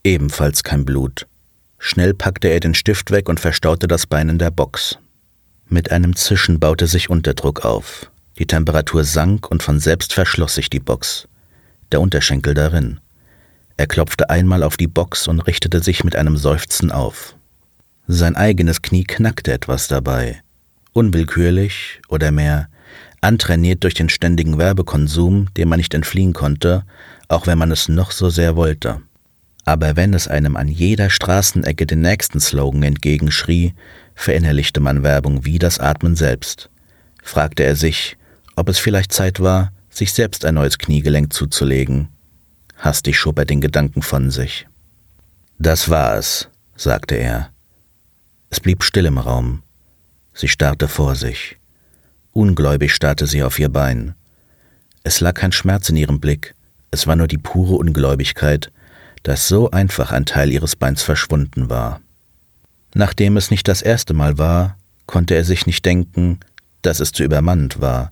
Ebenfalls 0.03 0.63
kein 0.63 0.83
Blut. 0.83 1.25
Schnell 1.79 2.13
packte 2.13 2.49
er 2.49 2.59
den 2.59 2.73
Stift 2.73 3.11
weg 3.11 3.29
und 3.29 3.39
verstaute 3.39 3.87
das 3.87 4.07
Bein 4.07 4.27
in 4.27 4.39
der 4.39 4.51
Box. 4.51 4.97
Mit 5.69 5.91
einem 5.91 6.17
Zischen 6.17 6.59
baute 6.59 6.85
sich 6.85 7.09
Unterdruck 7.09 7.63
auf. 7.63 8.11
Die 8.37 8.45
Temperatur 8.45 9.05
sank 9.05 9.49
und 9.49 9.63
von 9.63 9.79
selbst 9.79 10.11
verschloss 10.11 10.55
sich 10.55 10.69
die 10.69 10.81
Box. 10.81 11.29
Der 11.93 12.01
Unterschenkel 12.01 12.53
darin. 12.53 12.99
Er 13.77 13.87
klopfte 13.87 14.29
einmal 14.29 14.63
auf 14.63 14.75
die 14.75 14.87
Box 14.87 15.29
und 15.29 15.39
richtete 15.39 15.81
sich 15.81 16.03
mit 16.03 16.17
einem 16.17 16.35
Seufzen 16.35 16.91
auf. 16.91 17.37
Sein 18.05 18.35
eigenes 18.35 18.81
Knie 18.81 19.05
knackte 19.05 19.53
etwas 19.53 19.87
dabei 19.87 20.41
unwillkürlich 20.93 22.01
oder 22.09 22.31
mehr 22.31 22.67
Antrainiert 23.23 23.83
durch 23.83 23.93
den 23.93 24.09
ständigen 24.09 24.57
Werbekonsum, 24.57 25.53
dem 25.53 25.69
man 25.69 25.77
nicht 25.77 25.93
entfliehen 25.93 26.33
konnte, 26.33 26.83
auch 27.27 27.45
wenn 27.45 27.59
man 27.59 27.69
es 27.69 27.87
noch 27.87 28.09
so 28.09 28.31
sehr 28.31 28.55
wollte. 28.55 28.99
Aber 29.63 29.95
wenn 29.95 30.15
es 30.15 30.27
einem 30.27 30.57
an 30.57 30.67
jeder 30.67 31.11
Straßenecke 31.11 31.85
den 31.85 32.01
nächsten 32.01 32.39
Slogan 32.39 32.81
entgegenschrie, 32.81 33.75
verinnerlichte 34.15 34.79
man 34.79 35.03
Werbung 35.03 35.45
wie 35.45 35.59
das 35.59 35.77
Atmen 35.77 36.15
selbst. 36.15 36.71
Fragte 37.21 37.63
er 37.63 37.75
sich, 37.75 38.17
ob 38.55 38.67
es 38.69 38.79
vielleicht 38.79 39.13
Zeit 39.13 39.39
war, 39.39 39.71
sich 39.91 40.13
selbst 40.13 40.43
ein 40.43 40.55
neues 40.55 40.79
Kniegelenk 40.79 41.31
zuzulegen. 41.31 42.07
Hastig 42.75 43.19
schob 43.19 43.37
er 43.37 43.45
den 43.45 43.61
Gedanken 43.61 44.01
von 44.01 44.31
sich. 44.31 44.67
Das 45.59 45.89
war 45.89 46.17
es, 46.17 46.49
sagte 46.75 47.13
er. 47.13 47.51
Es 48.49 48.59
blieb 48.59 48.83
still 48.83 49.05
im 49.05 49.19
Raum. 49.19 49.61
Sie 50.33 50.47
starrte 50.47 50.87
vor 50.87 51.15
sich. 51.15 51.57
Ungläubig 52.31 52.93
starrte 52.93 53.27
sie 53.27 53.43
auf 53.43 53.59
ihr 53.59 53.69
Bein. 53.69 54.15
Es 55.03 55.19
lag 55.19 55.33
kein 55.33 55.51
Schmerz 55.51 55.89
in 55.89 55.97
ihrem 55.97 56.19
Blick, 56.19 56.55
es 56.91 57.07
war 57.07 57.15
nur 57.15 57.27
die 57.27 57.37
pure 57.37 57.75
Ungläubigkeit, 57.75 58.71
dass 59.23 59.47
so 59.47 59.71
einfach 59.71 60.11
ein 60.11 60.25
Teil 60.25 60.51
ihres 60.51 60.75
Beins 60.75 61.03
verschwunden 61.03 61.69
war. 61.69 62.01
Nachdem 62.93 63.37
es 63.37 63.51
nicht 63.51 63.67
das 63.67 63.81
erste 63.81 64.13
Mal 64.13 64.37
war, 64.37 64.77
konnte 65.05 65.35
er 65.35 65.43
sich 65.43 65.65
nicht 65.65 65.85
denken, 65.85 66.39
dass 66.81 66.99
es 66.99 67.11
zu 67.11 67.23
übermannend 67.23 67.81
war, 67.81 68.11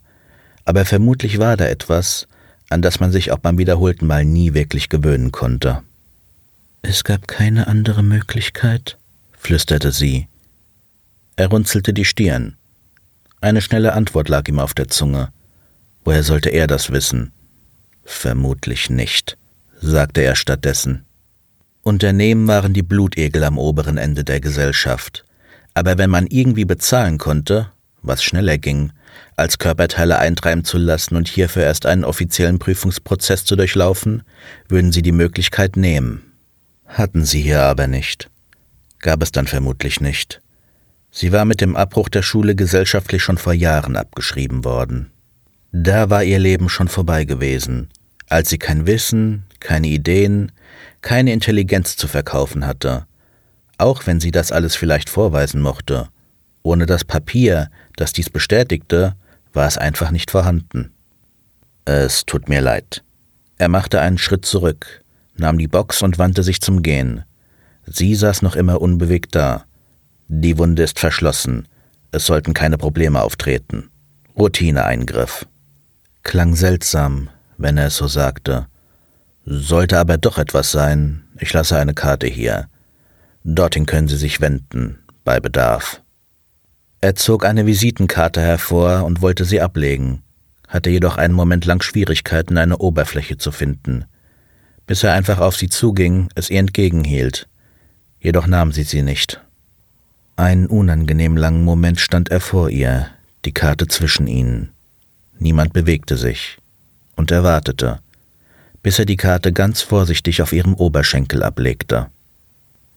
aber 0.65 0.85
vermutlich 0.85 1.39
war 1.39 1.57
da 1.57 1.65
etwas, 1.65 2.27
an 2.69 2.81
das 2.81 2.99
man 2.99 3.11
sich 3.11 3.31
auch 3.31 3.39
beim 3.39 3.57
wiederholten 3.57 4.05
Mal 4.05 4.25
nie 4.25 4.53
wirklich 4.53 4.89
gewöhnen 4.89 5.31
konnte. 5.31 5.81
Es 6.81 7.03
gab 7.03 7.27
keine 7.27 7.67
andere 7.67 8.03
Möglichkeit, 8.03 8.97
flüsterte 9.37 9.91
sie. 9.91 10.27
Er 11.39 11.47
runzelte 11.47 11.93
die 11.93 12.03
Stirn. 12.03 12.57
Eine 13.39 13.61
schnelle 13.61 13.93
Antwort 13.93 14.27
lag 14.27 14.45
ihm 14.49 14.59
auf 14.59 14.73
der 14.73 14.89
Zunge. 14.89 15.29
Woher 16.03 16.21
sollte 16.21 16.49
er 16.49 16.67
das 16.67 16.91
wissen? 16.91 17.31
Vermutlich 18.03 18.89
nicht, 18.89 19.37
sagte 19.79 20.19
er 20.19 20.35
stattdessen. 20.35 21.05
Unternehmen 21.81 22.49
waren 22.49 22.73
die 22.73 22.83
Blutegel 22.83 23.45
am 23.45 23.57
oberen 23.57 23.97
Ende 23.97 24.25
der 24.25 24.41
Gesellschaft. 24.41 25.23
Aber 25.73 25.97
wenn 25.97 26.09
man 26.09 26.27
irgendwie 26.27 26.65
bezahlen 26.65 27.17
konnte, 27.17 27.71
was 28.01 28.21
schneller 28.21 28.57
ging, 28.57 28.91
als 29.37 29.59
Körperteile 29.59 30.19
eintreiben 30.19 30.65
zu 30.65 30.77
lassen 30.77 31.15
und 31.15 31.29
hierfür 31.29 31.63
erst 31.63 31.85
einen 31.85 32.03
offiziellen 32.03 32.59
Prüfungsprozess 32.59 33.45
zu 33.45 33.55
durchlaufen, 33.55 34.23
würden 34.67 34.91
sie 34.91 35.03
die 35.03 35.13
Möglichkeit 35.13 35.77
nehmen. 35.77 36.33
Hatten 36.85 37.23
sie 37.23 37.41
hier 37.41 37.61
aber 37.61 37.87
nicht. 37.87 38.29
Gab 38.99 39.23
es 39.23 39.31
dann 39.31 39.47
vermutlich 39.47 40.01
nicht. 40.01 40.41
Sie 41.11 41.31
war 41.31 41.45
mit 41.45 41.61
dem 41.61 41.75
Abbruch 41.75 42.09
der 42.09 42.21
Schule 42.21 42.55
gesellschaftlich 42.55 43.23
schon 43.23 43.37
vor 43.37 43.53
Jahren 43.53 43.95
abgeschrieben 43.95 44.63
worden. 44.63 45.11
Da 45.71 46.09
war 46.09 46.23
ihr 46.23 46.39
Leben 46.39 46.69
schon 46.69 46.87
vorbei 46.87 47.25
gewesen, 47.25 47.89
als 48.27 48.49
sie 48.49 48.57
kein 48.57 48.87
Wissen, 48.87 49.43
keine 49.59 49.87
Ideen, 49.87 50.51
keine 51.01 51.33
Intelligenz 51.33 51.95
zu 51.95 52.07
verkaufen 52.07 52.65
hatte, 52.65 53.05
auch 53.77 54.05
wenn 54.07 54.19
sie 54.19 54.31
das 54.31 54.51
alles 54.51 54.75
vielleicht 54.75 55.09
vorweisen 55.09 55.61
mochte. 55.61 56.09
Ohne 56.63 56.85
das 56.85 57.05
Papier, 57.05 57.69
das 57.95 58.13
dies 58.13 58.29
bestätigte, 58.29 59.15
war 59.53 59.67
es 59.67 59.77
einfach 59.77 60.11
nicht 60.11 60.31
vorhanden. 60.31 60.91
Es 61.85 62.25
tut 62.25 62.49
mir 62.49 62.61
leid. 62.61 63.03
Er 63.57 63.69
machte 63.69 64.01
einen 64.01 64.17
Schritt 64.17 64.45
zurück, 64.45 65.03
nahm 65.35 65.57
die 65.57 65.67
Box 65.67 66.01
und 66.01 66.17
wandte 66.17 66.43
sich 66.43 66.61
zum 66.61 66.83
Gehen. 66.83 67.23
Sie 67.85 68.13
saß 68.15 68.41
noch 68.41 68.55
immer 68.55 68.81
unbewegt 68.81 69.35
da. 69.35 69.65
Die 70.31 70.59
Wunde 70.59 70.83
ist 70.83 70.99
verschlossen. 70.99 71.67
Es 72.11 72.27
sollten 72.27 72.53
keine 72.53 72.77
Probleme 72.77 73.19
auftreten. 73.19 73.89
Routineeingriff. 74.37 75.47
Klang 76.21 76.55
seltsam, 76.55 77.29
wenn 77.57 77.79
er 77.79 77.87
es 77.87 77.97
so 77.97 78.07
sagte. 78.07 78.67
Sollte 79.43 79.97
aber 79.97 80.19
doch 80.19 80.37
etwas 80.37 80.71
sein, 80.71 81.23
ich 81.39 81.51
lasse 81.51 81.79
eine 81.79 81.95
Karte 81.95 82.27
hier. 82.27 82.67
Dorthin 83.43 83.87
können 83.87 84.07
Sie 84.07 84.17
sich 84.17 84.39
wenden, 84.39 84.99
bei 85.23 85.39
Bedarf. 85.39 86.03
Er 87.01 87.15
zog 87.15 87.43
eine 87.43 87.65
Visitenkarte 87.65 88.39
hervor 88.39 89.05
und 89.05 89.23
wollte 89.23 89.45
sie 89.45 89.61
ablegen, 89.61 90.21
hatte 90.67 90.91
jedoch 90.91 91.17
einen 91.17 91.33
Moment 91.33 91.65
lang 91.65 91.81
Schwierigkeiten, 91.81 92.59
eine 92.59 92.77
Oberfläche 92.77 93.37
zu 93.37 93.51
finden, 93.51 94.05
bis 94.85 95.03
er 95.03 95.13
einfach 95.13 95.39
auf 95.39 95.55
sie 95.55 95.69
zuging, 95.69 96.29
es 96.35 96.51
ihr 96.51 96.59
entgegenhielt. 96.59 97.49
Jedoch 98.19 98.45
nahm 98.45 98.71
sie 98.71 98.83
sie 98.83 99.01
nicht. 99.01 99.41
Einen 100.39 100.67
unangenehm 100.67 101.35
langen 101.35 101.63
Moment 101.63 101.99
stand 101.99 102.29
er 102.29 102.39
vor 102.39 102.69
ihr, 102.69 103.07
die 103.43 103.51
Karte 103.51 103.87
zwischen 103.87 104.27
ihnen. 104.27 104.71
Niemand 105.37 105.73
bewegte 105.73 106.15
sich, 106.15 106.57
und 107.15 107.29
er 107.29 107.43
wartete, 107.43 107.99
bis 108.81 108.99
er 108.99 109.05
die 109.05 109.17
Karte 109.17 109.51
ganz 109.51 109.81
vorsichtig 109.81 110.41
auf 110.41 110.53
ihrem 110.53 110.73
Oberschenkel 110.73 111.43
ablegte. 111.43 112.07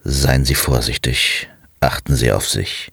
Seien 0.05 0.45
Sie 0.45 0.55
vorsichtig, 0.55 1.49
achten 1.81 2.15
Sie 2.15 2.31
auf 2.33 2.49
sich 2.49 2.93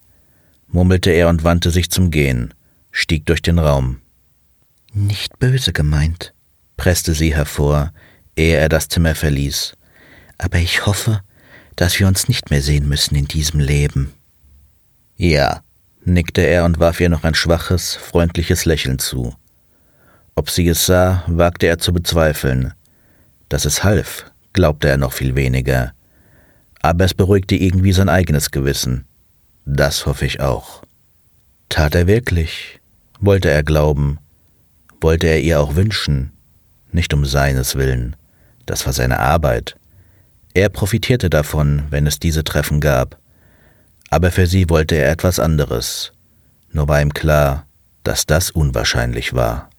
murmelte 0.72 1.12
er 1.12 1.30
und 1.30 1.44
wandte 1.44 1.72
sich 1.72 1.90
zum 1.90 2.12
Gehen, 2.12 2.54
stieg 2.92 3.26
durch 3.26 3.42
den 3.42 3.60
Raum. 3.60 4.02
Nicht 4.94 5.40
böse 5.40 5.74
gemeint, 5.74 6.34
presste 6.78 7.14
sie 7.14 7.36
hervor, 7.36 7.92
ehe 8.36 8.58
er 8.58 8.70
das 8.70 8.88
Zimmer 8.88 9.16
verließ. 9.16 9.74
Aber 10.38 10.58
ich 10.58 10.86
hoffe, 10.86 11.22
dass 11.76 12.00
wir 12.00 12.08
uns 12.08 12.28
nicht 12.28 12.50
mehr 12.50 12.62
sehen 12.62 12.88
müssen 12.88 13.16
in 13.16 13.28
diesem 13.28 13.60
Leben. 13.60 14.14
Ja, 15.22 15.64
nickte 16.06 16.40
er 16.40 16.64
und 16.64 16.80
warf 16.80 17.02
ihr 17.02 17.10
noch 17.10 17.26
ein 17.26 17.36
schwaches, 17.36 17.94
freundliches 17.94 18.64
Lächeln 18.64 19.00
zu. 19.00 19.36
Ob 20.34 20.50
sie 20.50 20.66
es 20.70 20.86
sah, 20.86 21.26
wagte 21.28 21.68
er 21.68 21.78
zu 21.78 21.92
bezweifeln. 21.92 22.74
Dass 23.50 23.66
es 23.66 23.84
half, 23.84 24.32
glaubte 24.54 24.88
er 24.88 24.96
noch 24.96 25.12
viel 25.12 25.36
weniger. 25.36 25.92
Aber 26.82 27.04
es 27.04 27.14
beruhigte 27.14 27.56
irgendwie 27.56 27.92
sein 27.92 28.08
eigenes 28.08 28.52
Gewissen. 28.52 29.04
Das 29.66 30.06
hoffe 30.06 30.26
ich 30.26 30.40
auch. 30.40 30.84
Tat 31.68 31.96
er 31.96 32.08
wirklich? 32.08 32.80
Wollte 33.20 33.50
er 33.50 33.64
glauben? 33.64 34.20
Wollte 35.02 35.28
er 35.28 35.42
ihr 35.42 35.60
auch 35.60 35.76
wünschen? 35.76 36.32
Nicht 36.94 37.14
um 37.14 37.26
seines 37.26 37.76
willen. 37.76 38.16
Das 38.66 38.86
war 38.86 38.94
seine 38.94 39.20
Arbeit. 39.20 39.76
Er 40.54 40.70
profitierte 40.70 41.30
davon, 41.30 41.84
wenn 41.90 42.08
es 42.08 42.20
diese 42.20 42.46
Treffen 42.46 42.80
gab. 42.80 43.20
Aber 44.10 44.32
für 44.32 44.48
sie 44.48 44.70
wollte 44.70 44.96
er 44.96 45.12
etwas 45.12 45.40
anderes. 45.40 46.12
Nur 46.72 46.88
war 46.88 47.02
ihm 47.02 47.14
klar, 47.14 47.66
dass 48.04 48.26
das 48.26 48.52
unwahrscheinlich 48.52 49.34
war. 49.34 49.70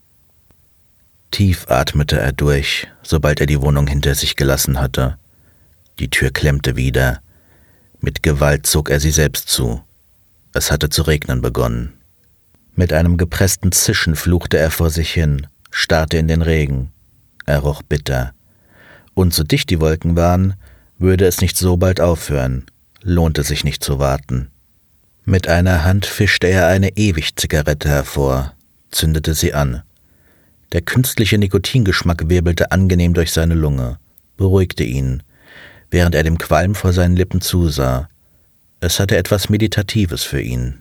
Tief 1.31 1.67
atmete 1.69 2.19
er 2.19 2.33
durch, 2.33 2.89
sobald 3.03 3.41
er 3.41 3.47
die 3.47 3.61
Wohnung 3.61 3.87
hinter 3.87 4.15
sich 4.15 4.37
gelassen 4.37 4.81
hatte. 4.81 5.17
Die 5.99 6.11
Tür 6.11 6.31
klemmte 6.31 6.77
wieder, 6.77 7.21
mit 8.01 8.23
Gewalt 8.23 8.67
zog 8.67 8.89
er 8.89 8.99
sie 8.99 9.11
selbst 9.11 9.49
zu. 9.49 9.83
Es 10.55 10.71
hatte 10.71 10.89
zu 10.89 11.03
regnen 11.03 11.43
begonnen. 11.43 11.93
Mit 12.75 12.93
einem 12.93 13.19
gepressten 13.19 13.73
Zischen 13.73 14.17
fluchte 14.17 14.59
er 14.59 14.71
vor 14.71 14.91
sich 14.91 15.13
hin, 15.13 15.47
starrte 15.71 16.17
in 16.17 16.27
den 16.27 16.41
Regen. 16.41 16.93
Er 17.45 17.59
roch 17.59 17.83
bitter. 17.83 18.33
Und 19.13 19.35
so 19.35 19.45
dicht 19.45 19.69
die 19.69 19.81
Wolken 19.81 20.17
waren, 20.17 20.55
würde 20.99 21.27
es 21.27 21.43
nicht 21.43 21.59
so 21.59 21.77
bald 21.77 22.01
aufhören, 22.01 22.65
lohnte 23.03 23.43
sich 23.43 23.65
nicht 23.65 23.83
zu 23.83 23.99
warten. 23.99 24.51
Mit 25.25 25.49
einer 25.49 25.85
Hand 25.85 26.07
fischte 26.07 26.47
er 26.47 26.67
eine 26.67 26.97
Ewig-Zigarette 26.97 27.89
hervor, 27.89 28.55
zündete 28.91 29.35
sie 29.35 29.55
an. 29.55 29.83
Der 30.73 30.83
künstliche 30.83 31.39
Nikotingeschmack 31.39 32.29
wirbelte 32.29 32.73
angenehm 32.73 33.15
durch 33.15 33.33
seine 33.33 33.55
Lunge, 33.55 33.99
beruhigte 34.37 34.85
ihn, 34.85 35.23
während 35.91 36.15
er 36.15 36.23
dem 36.23 36.39
Qualm 36.39 36.75
vor 36.75 36.93
seinen 36.93 37.17
Lippen 37.17 37.41
zusah. 37.41 38.09
Es 38.81 39.01
hatte 39.01 39.17
etwas 39.17 39.49
Meditatives 39.49 40.23
für 40.23 40.41
ihn. 40.41 40.79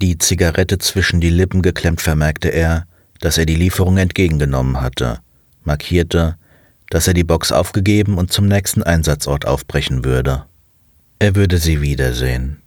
Die 0.00 0.18
Zigarette 0.18 0.78
zwischen 0.78 1.20
die 1.20 1.30
Lippen 1.30 1.62
geklemmt 1.62 2.00
vermerkte 2.00 2.48
er, 2.48 2.86
dass 3.20 3.38
er 3.38 3.46
die 3.46 3.54
Lieferung 3.54 3.98
entgegengenommen 3.98 4.80
hatte, 4.80 5.20
markierte, 5.62 6.36
dass 6.92 7.08
er 7.08 7.14
die 7.14 7.24
Box 7.24 7.52
aufgegeben 7.52 8.18
und 8.18 8.34
zum 8.34 8.46
nächsten 8.46 8.82
Einsatzort 8.82 9.46
aufbrechen 9.46 10.04
würde. 10.04 10.44
Er 11.20 11.34
würde 11.34 11.56
sie 11.56 11.80
wiedersehen. 11.80 12.60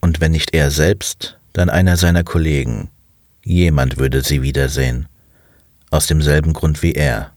Und 0.00 0.20
wenn 0.20 0.30
nicht 0.30 0.54
er 0.54 0.70
selbst, 0.70 1.38
dann 1.54 1.68
einer 1.68 1.96
seiner 1.96 2.22
Kollegen. 2.22 2.88
Jemand 3.42 3.96
würde 3.96 4.22
sie 4.22 4.42
wiedersehen. 4.42 5.08
Aus 5.90 6.06
demselben 6.06 6.52
Grund 6.52 6.84
wie 6.84 6.92
er. 6.92 7.32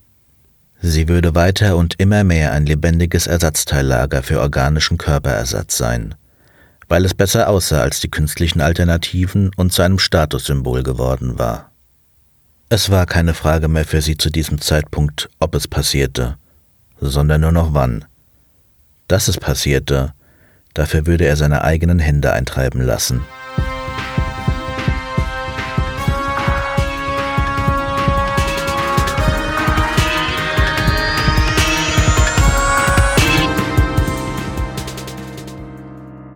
Sie 0.79 1.07
würde 1.07 1.33
weiter 1.33 1.75
und 1.75 1.99
immer 1.99 2.23
mehr 2.23 2.51
ein 2.51 2.67
lebendiges 2.67 3.25
Ersatzteillager 3.25 4.21
für 4.21 4.41
organischen 4.41 4.99
Körperersatz 4.99 5.75
sein, 5.75 6.13
weil 6.87 7.03
es 7.03 7.15
besser 7.15 7.49
aussah 7.49 7.81
als 7.81 7.99
die 7.99 8.11
künstlichen 8.11 8.61
Alternativen 8.61 9.49
und 9.55 9.73
zu 9.73 9.81
einem 9.81 9.97
Statussymbol 9.97 10.83
geworden 10.83 11.39
war. 11.39 11.70
Es 12.73 12.89
war 12.89 13.05
keine 13.05 13.33
Frage 13.33 13.67
mehr 13.67 13.83
für 13.83 14.01
sie 14.01 14.15
zu 14.15 14.29
diesem 14.29 14.61
Zeitpunkt, 14.61 15.29
ob 15.41 15.55
es 15.55 15.67
passierte, 15.67 16.37
sondern 17.01 17.41
nur 17.41 17.51
noch 17.51 17.73
wann. 17.73 18.05
Dass 19.09 19.27
es 19.27 19.35
passierte, 19.35 20.13
dafür 20.73 21.05
würde 21.05 21.25
er 21.25 21.35
seine 21.35 21.65
eigenen 21.65 21.99
Hände 21.99 22.31
eintreiben 22.31 22.79
lassen. 22.81 23.25